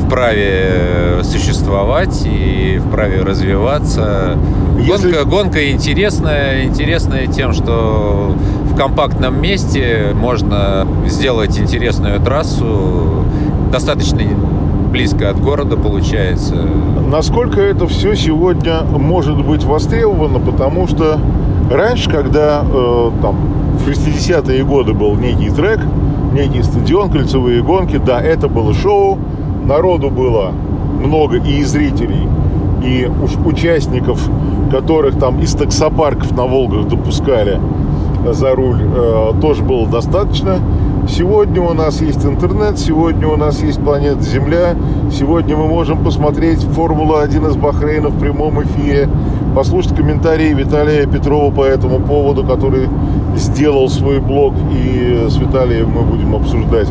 вправе 0.05 1.23
существовать 1.23 2.25
и 2.25 2.81
вправе 2.85 3.21
развиваться. 3.21 4.37
Если... 4.77 5.11
Гонка, 5.11 5.25
гонка 5.25 5.71
интересная, 5.71 6.63
интересная 6.63 7.27
тем, 7.27 7.53
что 7.53 8.35
в 8.65 8.75
компактном 8.75 9.41
месте 9.41 10.11
можно 10.13 10.87
сделать 11.07 11.59
интересную 11.59 12.19
трассу, 12.19 13.25
достаточно 13.71 14.21
близко 14.91 15.29
от 15.29 15.39
города 15.39 15.77
получается. 15.77 16.55
Насколько 16.55 17.61
это 17.61 17.87
все 17.87 18.15
сегодня 18.15 18.81
может 18.81 19.45
быть 19.45 19.63
востребовано, 19.63 20.39
потому 20.39 20.87
что 20.87 21.19
раньше, 21.71 22.09
когда 22.09 22.63
э, 22.63 23.11
там 23.21 23.37
в 23.79 23.87
60-е 23.87 24.63
годы 24.63 24.93
был 24.93 25.15
некий 25.15 25.49
трек, 25.49 25.79
некий 26.33 26.61
стадион, 26.63 27.09
кольцевые 27.09 27.63
гонки, 27.63 27.97
да, 27.97 28.21
это 28.21 28.47
было 28.47 28.73
шоу, 28.73 29.17
народу 29.65 30.09
было 30.09 30.51
много 31.03 31.37
и 31.37 31.63
зрителей, 31.63 32.27
и 32.83 33.09
уж 33.23 33.35
участников, 33.45 34.21
которых 34.71 35.17
там 35.17 35.39
из 35.39 35.53
таксопарков 35.53 36.31
на 36.31 36.45
Волгах 36.45 36.87
допускали 36.87 37.59
за 38.31 38.53
руль, 38.53 38.81
э, 38.81 39.31
тоже 39.41 39.63
было 39.63 39.87
достаточно. 39.87 40.59
Сегодня 41.07 41.61
у 41.61 41.73
нас 41.73 42.01
есть 42.01 42.23
интернет, 42.25 42.77
сегодня 42.77 43.27
у 43.27 43.35
нас 43.35 43.63
есть 43.63 43.81
планета 43.83 44.21
Земля, 44.21 44.75
сегодня 45.11 45.55
мы 45.55 45.67
можем 45.67 46.03
посмотреть 46.03 46.59
Формулу-1 46.59 47.49
из 47.49 47.55
Бахрейна 47.55 48.09
в 48.09 48.19
прямом 48.19 48.61
эфире, 48.61 49.09
послушать 49.55 49.95
комментарии 49.95 50.53
Виталия 50.53 51.05
Петрова 51.05 51.53
по 51.53 51.63
этому 51.63 51.99
поводу, 51.99 52.43
который 52.43 52.87
сделал 53.35 53.89
свой 53.89 54.19
блог, 54.19 54.53
и 54.71 55.25
с 55.29 55.37
Виталием 55.37 55.89
мы 55.89 56.01
будем 56.01 56.35
обсуждать 56.35 56.87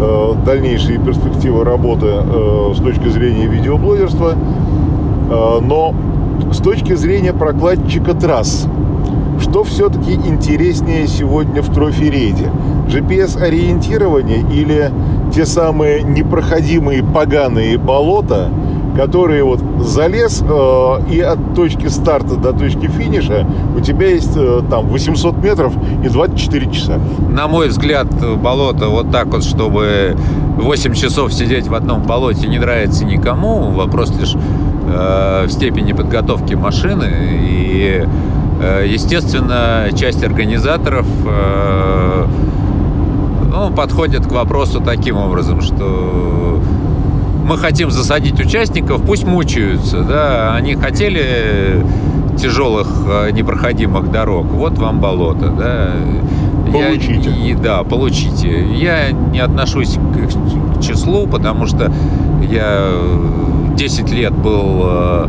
э, 0.00 0.32
дальнейшие 0.44 0.98
перспективы 0.98 1.64
работы 1.64 2.06
э, 2.08 2.72
с 2.76 2.80
точки 2.80 3.08
зрения 3.08 3.46
видеоблогерства. 3.46 4.34
Э, 5.30 5.60
но 5.60 5.94
с 6.52 6.58
точки 6.58 6.94
зрения 6.94 7.32
прокладчика 7.32 8.14
трасс– 8.14 8.66
что 9.40 9.64
все-таки 9.64 10.12
интереснее 10.12 11.06
сегодня 11.06 11.62
в 11.62 11.72
трофи-рейде? 11.72 12.50
GPS-ориентирование 12.88 14.44
или 14.52 14.90
те 15.34 15.46
самые 15.46 16.02
непроходимые 16.02 17.02
поганые 17.02 17.78
болота, 17.78 18.50
которые 19.00 19.44
вот 19.44 19.60
залез 19.80 20.42
э, 20.46 21.10
и 21.10 21.20
от 21.20 21.54
точки 21.54 21.86
старта 21.88 22.36
до 22.36 22.52
точки 22.52 22.86
финиша 22.86 23.46
у 23.74 23.80
тебя 23.80 24.08
есть 24.08 24.36
э, 24.36 24.60
там 24.68 24.88
800 24.88 25.42
метров 25.42 25.72
и 26.04 26.08
24 26.10 26.70
часа. 26.70 27.00
На 27.30 27.48
мой 27.48 27.68
взгляд, 27.68 28.08
болото 28.36 28.88
вот 28.90 29.10
так 29.10 29.28
вот, 29.28 29.42
чтобы 29.42 30.18
8 30.58 30.92
часов 30.92 31.32
сидеть 31.32 31.66
в 31.66 31.74
одном 31.74 32.02
болоте 32.02 32.46
не 32.46 32.58
нравится 32.58 33.06
никому. 33.06 33.70
Вопрос 33.70 34.12
лишь 34.18 34.34
э, 34.34 35.46
в 35.46 35.50
степени 35.50 35.94
подготовки 35.94 36.52
машины 36.54 37.08
и 37.40 38.06
естественно, 38.86 39.88
часть 39.96 40.22
организаторов 40.22 41.06
ну, 43.50 43.70
подходит 43.70 44.26
к 44.26 44.32
вопросу 44.32 44.82
таким 44.82 45.16
образом, 45.16 45.62
что 45.62 46.60
мы 47.44 47.58
хотим 47.58 47.90
засадить 47.90 48.38
участников, 48.40 49.02
пусть 49.04 49.24
мучаются, 49.24 50.02
да, 50.02 50.54
они 50.54 50.74
хотели 50.74 51.84
тяжелых 52.38 52.88
э, 53.06 53.30
непроходимых 53.32 54.10
дорог, 54.10 54.46
вот 54.46 54.78
вам 54.78 55.00
болото, 55.00 55.48
да. 55.48 55.90
Получите. 56.72 57.30
Я, 57.30 57.50
и, 57.50 57.54
да, 57.54 57.82
получите. 57.82 58.64
Я 58.76 59.10
не 59.10 59.40
отношусь 59.40 59.96
к, 59.96 60.78
к 60.78 60.82
числу, 60.82 61.26
потому 61.26 61.66
что 61.66 61.92
я 62.48 62.92
10 63.74 64.12
лет 64.12 64.32
был 64.32 65.28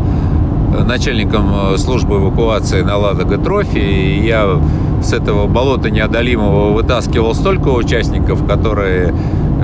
начальником 0.86 1.78
службы 1.78 2.18
эвакуации 2.18 2.82
на 2.82 2.98
Ладога 2.98 3.38
Трофи, 3.38 3.78
и 3.78 4.24
я 4.24 4.60
с 5.02 5.14
этого 5.14 5.48
болота 5.48 5.90
неодолимого 5.90 6.72
вытаскивал 6.74 7.34
столько 7.34 7.70
участников, 7.70 8.46
которые 8.46 9.14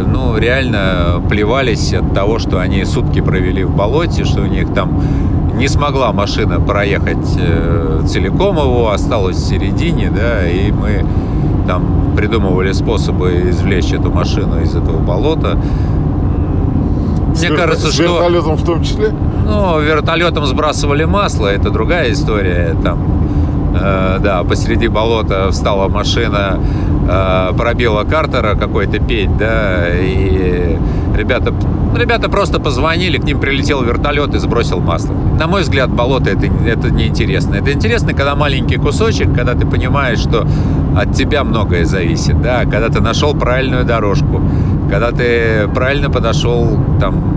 ну, 0.06 0.38
реально 0.38 1.22
плевались 1.30 1.94
от 1.94 2.14
того, 2.14 2.40
что 2.40 2.60
они 2.60 2.86
сутки 2.86 3.22
провели 3.22 3.64
в 3.64 3.76
болоте, 3.76 4.24
что 4.24 4.42
у 4.42 4.46
них 4.46 4.74
там 4.74 5.02
не 5.56 5.68
смогла 5.68 6.12
машина 6.14 6.60
проехать 6.60 7.38
э, 7.38 8.04
целиком 8.08 8.58
его, 8.58 8.92
осталась 8.92 9.38
в 9.38 9.48
середине, 9.48 10.12
да, 10.12 10.48
и 10.48 10.72
мы 10.72 11.04
там 11.66 12.14
придумывали 12.16 12.72
способы 12.72 13.50
извлечь 13.50 13.92
эту 13.92 14.12
машину 14.12 14.62
из 14.62 14.76
этого 14.76 15.00
болота. 15.00 15.58
Мне 17.30 17.36
с 17.36 17.56
кажется, 17.56 17.92
что... 17.92 18.04
вертолетом 18.04 18.56
в 18.56 18.66
том 18.66 18.84
числе? 18.84 19.12
Ну, 19.46 19.80
вертолетом 19.80 20.46
сбрасывали 20.46 21.06
масло, 21.06 21.48
это 21.48 21.70
другая 21.70 22.12
история. 22.12 22.76
Там, 22.84 23.00
э, 23.80 24.18
да, 24.20 24.44
посреди 24.44 24.88
болота 24.88 25.50
встала 25.52 25.88
машина, 25.88 26.60
э, 27.08 27.54
пробила 27.58 28.04
картера 28.04 28.56
какой-то 28.56 29.00
петь, 29.00 29.36
да, 29.38 29.90
и 29.94 30.78
ребята 31.16 31.54
ребята 31.96 32.30
просто 32.30 32.60
позвонили, 32.60 33.18
к 33.18 33.24
ним 33.24 33.40
прилетел 33.40 33.84
вертолет 33.84 34.34
и 34.36 34.40
сбросил 34.40 34.80
масло. 34.80 35.14
На 35.40 35.48
мой 35.48 35.62
взгляд, 35.62 35.90
болото 35.90 36.30
это, 36.30 36.48
это 36.66 36.92
неинтересно. 36.92 37.56
Это 37.56 37.72
интересно, 37.72 38.14
когда 38.14 38.36
маленький 38.36 38.78
кусочек, 38.78 39.34
когда 39.34 39.54
ты 39.54 39.66
понимаешь, 39.66 40.20
что 40.20 40.48
от 40.96 41.14
тебя 41.14 41.44
многое 41.44 41.86
зависит, 41.86 42.42
да, 42.42 42.64
когда 42.66 42.90
ты 42.90 43.02
нашел 43.02 43.34
правильную 43.34 43.86
дорожку, 43.86 44.42
когда 44.90 45.12
ты 45.12 45.68
правильно 45.74 46.10
подошел 46.10 46.78
там 47.00 47.37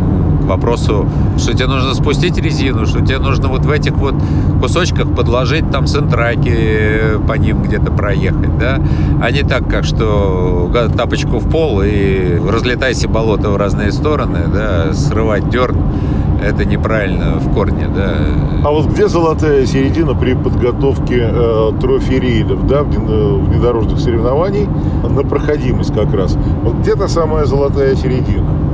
вопросу, 0.51 1.07
что 1.39 1.55
тебе 1.55 1.67
нужно 1.67 1.95
спустить 1.95 2.37
резину, 2.37 2.87
что 2.87 3.01
тебе 3.01 3.19
нужно 3.19 3.49
вот 3.49 3.65
в 3.65 3.71
этих 3.71 3.93
вот 3.93 4.15
кусочках 4.61 5.15
подложить 5.15 5.71
там 5.71 5.87
сентраки, 5.87 6.53
э, 6.53 7.19
по 7.27 7.35
ним 7.35 7.63
где-то 7.63 7.93
проехать, 7.93 8.59
да, 8.59 8.81
а 9.23 9.31
не 9.31 9.43
так, 9.43 9.69
как 9.69 9.85
что 9.85 10.71
тапочку 10.97 11.39
в 11.39 11.49
пол 11.49 11.83
и 11.85 12.39
разлетайся 12.39 13.09
болото 13.09 13.51
в 13.51 13.57
разные 13.57 13.93
стороны, 13.93 14.41
да, 14.53 14.93
срывать 14.93 15.49
дерн 15.49 15.77
это 16.43 16.65
неправильно 16.65 17.39
в 17.39 17.53
корне, 17.53 17.89
да. 17.95 18.15
А 18.65 18.71
вот 18.71 18.87
где 18.87 19.09
золотая 19.09 19.67
середина 19.67 20.15
при 20.15 20.35
подготовке 20.35 21.29
э, 21.31 21.73
трофи-рейдов, 21.81 22.67
да, 22.67 22.83
внедорожных 22.83 24.01
соревнований 24.01 24.67
на 25.03 25.23
проходимость 25.23 25.95
как 25.95 26.13
раз? 26.15 26.37
Вот 26.63 26.77
где 26.77 26.95
то 26.95 27.09
самая 27.09 27.45
золотая 27.45 27.95
середина? 27.95 28.70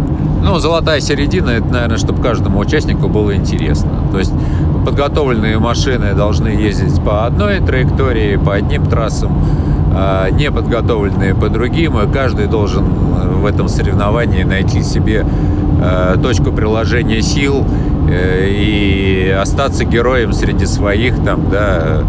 Ну, 0.46 0.60
золотая 0.60 1.00
середина, 1.00 1.50
это, 1.50 1.66
наверное, 1.66 1.98
чтобы 1.98 2.22
каждому 2.22 2.60
участнику 2.60 3.08
было 3.08 3.34
интересно. 3.34 3.90
То 4.12 4.20
есть 4.20 4.32
подготовленные 4.84 5.58
машины 5.58 6.14
должны 6.14 6.46
ездить 6.46 7.02
по 7.02 7.26
одной 7.26 7.58
траектории, 7.58 8.36
по 8.36 8.54
одним 8.54 8.86
трассам, 8.86 9.32
а 9.92 10.30
неподготовленные 10.30 11.34
по 11.34 11.48
другим, 11.48 11.98
и 11.98 12.12
каждый 12.12 12.46
должен 12.46 12.84
в 12.84 13.44
этом 13.44 13.66
соревновании 13.66 14.44
найти 14.44 14.84
себе 14.84 15.26
э, 15.82 16.16
точку 16.22 16.52
приложения 16.52 17.22
сил 17.22 17.66
э, 18.08 18.46
и 18.48 19.28
остаться 19.30 19.84
героем 19.84 20.32
среди 20.32 20.64
своих, 20.66 21.16
там, 21.24 21.50
да, 21.50 22.04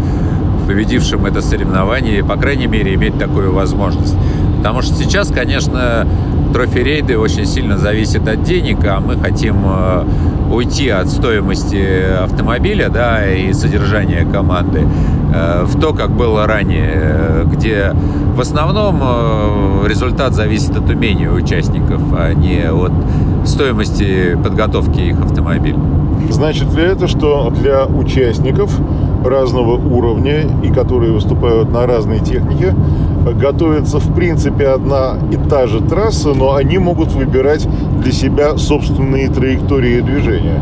победившим 0.68 1.24
это 1.24 1.40
соревнование, 1.40 2.18
и, 2.18 2.22
по 2.22 2.36
крайней 2.36 2.66
мере, 2.66 2.94
иметь 2.94 3.18
такую 3.18 3.54
возможность. 3.54 4.14
Потому 4.58 4.82
что 4.82 4.94
сейчас, 4.94 5.28
конечно, 5.28 6.06
трофи-рейды 6.52 7.18
очень 7.18 7.46
сильно 7.46 7.78
зависят 7.78 8.28
от 8.28 8.42
денег, 8.42 8.84
а 8.84 9.00
мы 9.00 9.16
хотим 9.16 9.56
э, 9.64 10.04
уйти 10.52 10.90
от 10.90 11.08
стоимости 11.08 11.82
автомобиля 12.22 12.90
да, 12.90 13.26
и 13.26 13.54
содержания 13.54 14.26
команды 14.30 14.86
э, 15.34 15.64
в 15.64 15.80
то, 15.80 15.94
как 15.94 16.10
было 16.10 16.46
ранее, 16.46 17.44
где 17.46 17.94
в 18.34 18.40
основном 18.40 19.00
э, 19.02 19.88
результат 19.88 20.34
зависит 20.34 20.76
от 20.76 20.90
умения 20.90 21.30
участников, 21.30 22.02
а 22.12 22.34
не 22.34 22.70
от 22.70 22.92
стоимости 23.48 24.36
подготовки 24.42 25.00
их 25.00 25.18
автомобиля. 25.18 25.78
Значит 26.28 26.74
ли 26.74 26.82
это, 26.82 27.06
что 27.06 27.50
для 27.50 27.86
участников 27.86 28.70
разного 29.24 29.76
уровня 29.76 30.44
и 30.62 30.70
которые 30.70 31.12
выступают 31.12 31.72
на 31.72 31.86
разной 31.86 32.20
технике, 32.20 32.74
готовится 33.34 33.98
в 33.98 34.14
принципе 34.14 34.68
одна 34.68 35.14
и 35.30 35.36
та 35.48 35.66
же 35.66 35.80
трасса, 35.80 36.34
но 36.34 36.54
они 36.54 36.78
могут 36.78 37.12
выбирать 37.12 37.66
для 38.02 38.12
себя 38.12 38.56
собственные 38.56 39.28
траектории 39.28 40.00
движения. 40.00 40.60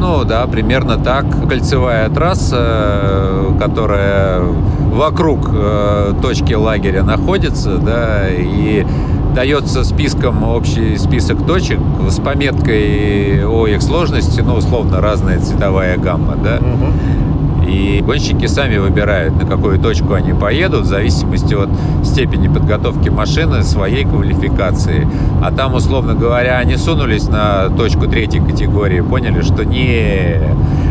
Ну 0.00 0.24
да, 0.24 0.46
примерно 0.46 0.96
так. 0.98 1.24
Кольцевая 1.48 2.08
трасса, 2.10 3.54
которая 3.58 4.42
вокруг 4.92 5.50
э, 5.52 6.14
точки 6.22 6.54
лагеря 6.54 7.02
находится, 7.02 7.78
да, 7.78 8.28
и 8.28 8.86
дается 9.36 9.84
списком 9.84 10.42
общий 10.44 10.96
список 10.96 11.46
точек 11.46 11.78
с 12.08 12.18
пометкой 12.18 13.46
о 13.46 13.66
их 13.66 13.82
сложности, 13.82 14.40
ну, 14.40 14.54
условно, 14.54 15.02
разная 15.02 15.38
цветовая 15.40 15.98
гамма, 15.98 16.36
да. 16.42 16.56
Угу. 16.56 17.70
И 17.70 18.00
гонщики 18.00 18.46
сами 18.46 18.78
выбирают, 18.78 19.36
на 19.36 19.46
какую 19.46 19.78
точку 19.78 20.14
они 20.14 20.32
поедут, 20.32 20.84
в 20.84 20.86
зависимости 20.86 21.52
от 21.52 21.68
степени 22.02 22.48
подготовки 22.48 23.10
машины, 23.10 23.62
своей 23.62 24.04
квалификации. 24.04 25.06
А 25.44 25.52
там, 25.52 25.74
условно 25.74 26.14
говоря, 26.14 26.56
они 26.56 26.78
сунулись 26.78 27.28
на 27.28 27.68
точку 27.76 28.06
третьей 28.06 28.40
категории, 28.40 29.02
поняли, 29.02 29.42
что 29.42 29.66
не, 29.66 30.40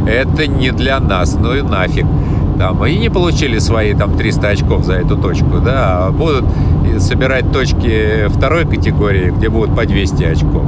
это 0.07 0.45
не 0.45 0.69
для 0.69 0.99
нас, 0.99 1.35
ну 1.35 1.55
и 1.55 1.63
нафиг 1.63 2.05
там, 2.57 2.85
и 2.85 2.97
не 2.97 3.09
получили 3.09 3.59
свои 3.59 3.93
там 3.93 4.17
300 4.17 4.47
очков 4.47 4.85
за 4.85 4.93
эту 4.93 5.17
точку, 5.17 5.59
да, 5.63 6.07
а 6.07 6.11
будут 6.11 6.45
собирать 6.99 7.51
точки 7.51 8.27
второй 8.29 8.65
категории, 8.65 9.31
где 9.31 9.49
будут 9.49 9.75
по 9.75 9.85
200 9.85 10.23
очков. 10.23 10.63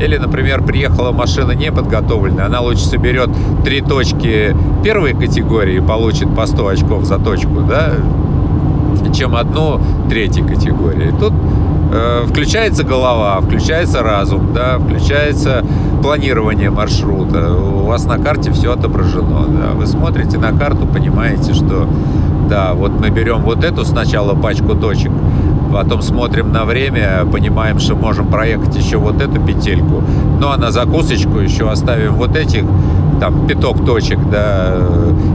Или, 0.00 0.16
например, 0.16 0.62
приехала 0.62 1.12
машина 1.12 1.52
неподготовленная, 1.52 2.46
она 2.46 2.60
лучше 2.60 2.84
соберет 2.84 3.30
три 3.64 3.80
точки 3.80 4.56
первой 4.82 5.14
категории 5.14 5.76
и 5.76 5.80
получит 5.80 6.34
по 6.34 6.46
100 6.46 6.66
очков 6.66 7.04
за 7.04 7.18
точку, 7.18 7.60
да, 7.60 7.92
чем 9.14 9.36
одну 9.36 9.80
третьей 10.08 10.42
категории. 10.42 11.12
Тут 11.20 11.32
включается 12.26 12.84
голова, 12.84 13.40
включается 13.40 14.02
разум, 14.02 14.52
да, 14.54 14.78
включается 14.78 15.64
планирование 16.02 16.70
маршрута. 16.70 17.54
У 17.54 17.84
вас 17.86 18.04
на 18.04 18.18
карте 18.18 18.50
все 18.50 18.72
отображено. 18.72 19.46
Да. 19.48 19.70
Вы 19.74 19.86
смотрите 19.86 20.38
на 20.38 20.52
карту, 20.52 20.86
понимаете, 20.86 21.54
что 21.54 21.86
да, 22.48 22.74
вот 22.74 22.92
мы 23.00 23.10
берем 23.10 23.42
вот 23.42 23.64
эту 23.64 23.84
сначала 23.84 24.34
пачку 24.34 24.74
точек, 24.74 25.10
потом 25.72 26.02
смотрим 26.02 26.52
на 26.52 26.64
время, 26.64 27.24
понимаем, 27.30 27.78
что 27.78 27.94
можем 27.94 28.26
проехать 28.26 28.76
еще 28.76 28.98
вот 28.98 29.22
эту 29.22 29.40
петельку, 29.40 30.02
ну 30.38 30.48
а 30.48 30.56
на 30.56 30.70
закусочку 30.70 31.38
еще 31.38 31.70
оставим 31.70 32.14
вот 32.14 32.36
этих 32.36 32.64
там 33.20 33.46
пяток 33.46 33.84
точек, 33.84 34.18
да, 34.30 34.76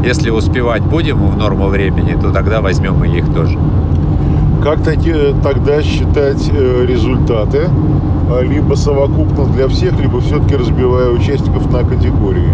если 0.06 0.30
успевать 0.30 0.84
будем 0.84 1.17
в 1.26 1.38
норму 1.38 1.67
времени, 1.67 2.15
то 2.22 2.32
тогда 2.32 2.62
возьмем 2.62 3.04
и 3.04 3.17
их 3.17 3.34
тоже. 3.34 3.58
Как 4.67 4.80
тогда 4.84 5.82
считать 5.82 6.51
э, 6.51 6.86
результаты? 6.86 7.69
А, 8.30 8.41
либо 8.41 8.75
совокупно 8.75 9.45
для 9.45 9.69
всех, 9.69 9.97
либо 9.97 10.19
все-таки 10.19 10.58
разбивая 10.58 11.10
участников 11.10 11.71
на 11.71 11.86
категории? 11.86 12.51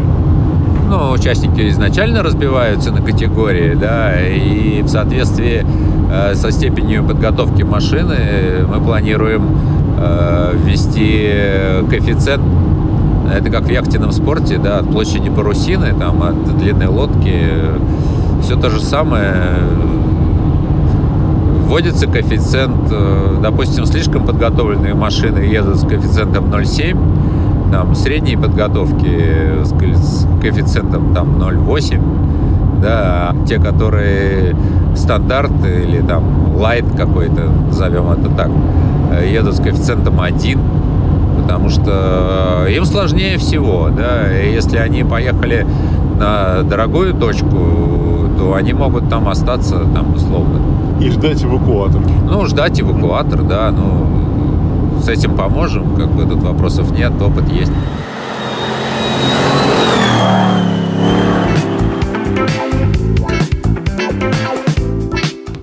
Ну, 0.87 1.09
участники 1.09 1.67
изначально 1.69 2.21
разбиваются 2.21 2.91
на 2.91 3.01
категории, 3.01 3.73
да, 3.73 4.11
и 4.21 4.83
в 4.83 4.89
соответствии 4.89 5.65
э, 6.11 6.35
со 6.35 6.51
степенью 6.51 7.03
подготовки 7.03 7.63
машины 7.63 8.63
мы 8.69 8.79
планируем 8.79 9.57
э, 9.97 10.53
ввести 10.63 11.31
коэффициент 11.89 12.43
это 13.35 13.49
как 13.49 13.63
в 13.63 13.71
яхтенном 13.71 14.11
спорте, 14.11 14.59
да, 14.59 14.77
от 14.77 14.91
площади 14.91 15.31
парусины, 15.31 15.95
там, 15.99 16.21
от 16.21 16.59
длины 16.59 16.87
лодки, 16.87 17.49
все 18.43 18.55
то 18.55 18.69
же 18.69 18.79
самое 18.79 19.33
вводится 21.63 22.07
коэффициент, 22.07 22.91
э, 22.91 23.37
допустим, 23.41 23.85
слишком 23.85 24.25
подготовленные 24.25 24.93
машины 24.93 25.39
едут 25.39 25.77
с 25.77 25.87
коэффициентом 25.87 26.45
0,7, 26.45 27.71
там 27.71 27.95
средние 27.95 28.37
подготовки 28.37 29.63
с 29.63 29.73
коэффициентом 30.41 31.13
там 31.13 31.41
0,8, 31.41 32.81
да, 32.81 33.29
а 33.31 33.45
те, 33.47 33.59
которые 33.59 34.55
стандарт 34.95 35.51
или 35.65 36.01
там 36.01 36.55
лайт 36.55 36.85
какой-то, 36.95 37.49
назовем 37.67 38.11
это 38.11 38.29
так, 38.29 38.51
э, 39.11 39.31
едут 39.31 39.55
с 39.55 39.59
коэффициентом 39.59 40.19
1, 40.19 40.59
потому 41.41 41.69
что 41.69 42.65
э, 42.67 42.73
им 42.73 42.85
сложнее 42.85 43.37
всего, 43.37 43.89
да, 43.89 44.29
если 44.29 44.77
они 44.77 45.03
поехали 45.03 45.65
на 46.19 46.61
дорогую 46.63 47.13
точку, 47.13 48.12
что 48.43 48.55
они 48.55 48.73
могут 48.73 49.09
там 49.09 49.29
остаться, 49.29 49.87
там, 49.93 50.15
условно. 50.15 50.59
И 51.01 51.09
ждать 51.09 51.41
эвакуатор. 51.43 52.01
Ну, 52.01 52.45
ждать 52.45 52.79
эвакуатор, 52.81 53.41
да, 53.41 53.71
ну, 53.71 54.99
с 55.01 55.07
этим 55.07 55.37
поможем, 55.37 55.95
как 55.95 56.13
бы 56.13 56.23
тут 56.23 56.43
вопросов 56.43 56.91
нет, 56.91 57.13
опыт 57.21 57.49
есть. 57.53 57.71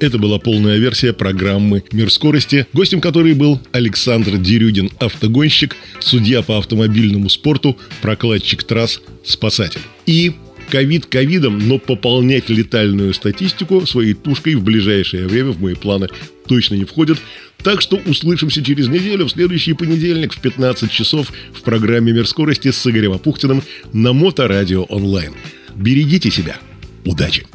Это 0.00 0.18
была 0.18 0.38
полная 0.38 0.78
версия 0.78 1.12
программы 1.12 1.84
«Мир 1.92 2.10
скорости», 2.10 2.66
гостем 2.72 3.02
которой 3.02 3.34
был 3.34 3.60
Александр 3.72 4.38
Дерюдин, 4.38 4.88
автогонщик, 4.98 5.76
судья 5.98 6.40
по 6.40 6.56
автомобильному 6.56 7.28
спорту, 7.28 7.76
прокладчик 8.00 8.62
трасс, 8.64 9.02
спасатель. 9.22 9.82
И 10.06 10.32
ковид 10.70 11.06
ковидом, 11.06 11.58
но 11.58 11.78
пополнять 11.78 12.48
летальную 12.48 13.12
статистику 13.12 13.86
своей 13.86 14.14
тушкой 14.14 14.54
в 14.54 14.62
ближайшее 14.62 15.26
время 15.26 15.50
в 15.50 15.60
мои 15.60 15.74
планы 15.74 16.08
точно 16.46 16.76
не 16.76 16.84
входит. 16.84 17.18
Так 17.62 17.82
что 17.82 17.96
услышимся 18.06 18.62
через 18.62 18.88
неделю 18.88 19.26
в 19.26 19.30
следующий 19.30 19.74
понедельник 19.74 20.32
в 20.32 20.40
15 20.40 20.90
часов 20.90 21.32
в 21.52 21.60
программе 21.62 22.12
«Мир 22.12 22.26
скорости» 22.26 22.70
с 22.70 22.86
Игорем 22.86 23.12
Апухтиным 23.12 23.62
на 23.92 24.12
Моторадио 24.12 24.84
онлайн. 24.84 25.34
Берегите 25.74 26.30
себя. 26.30 26.56
Удачи! 27.04 27.46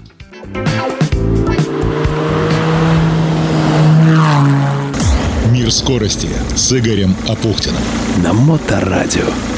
«Мир 5.51 5.71
скорости» 5.71 6.28
с 6.56 6.78
Игорем 6.78 7.15
Апухтиным. 7.28 7.82
На 8.23 8.34
Моторадио. 8.34 9.55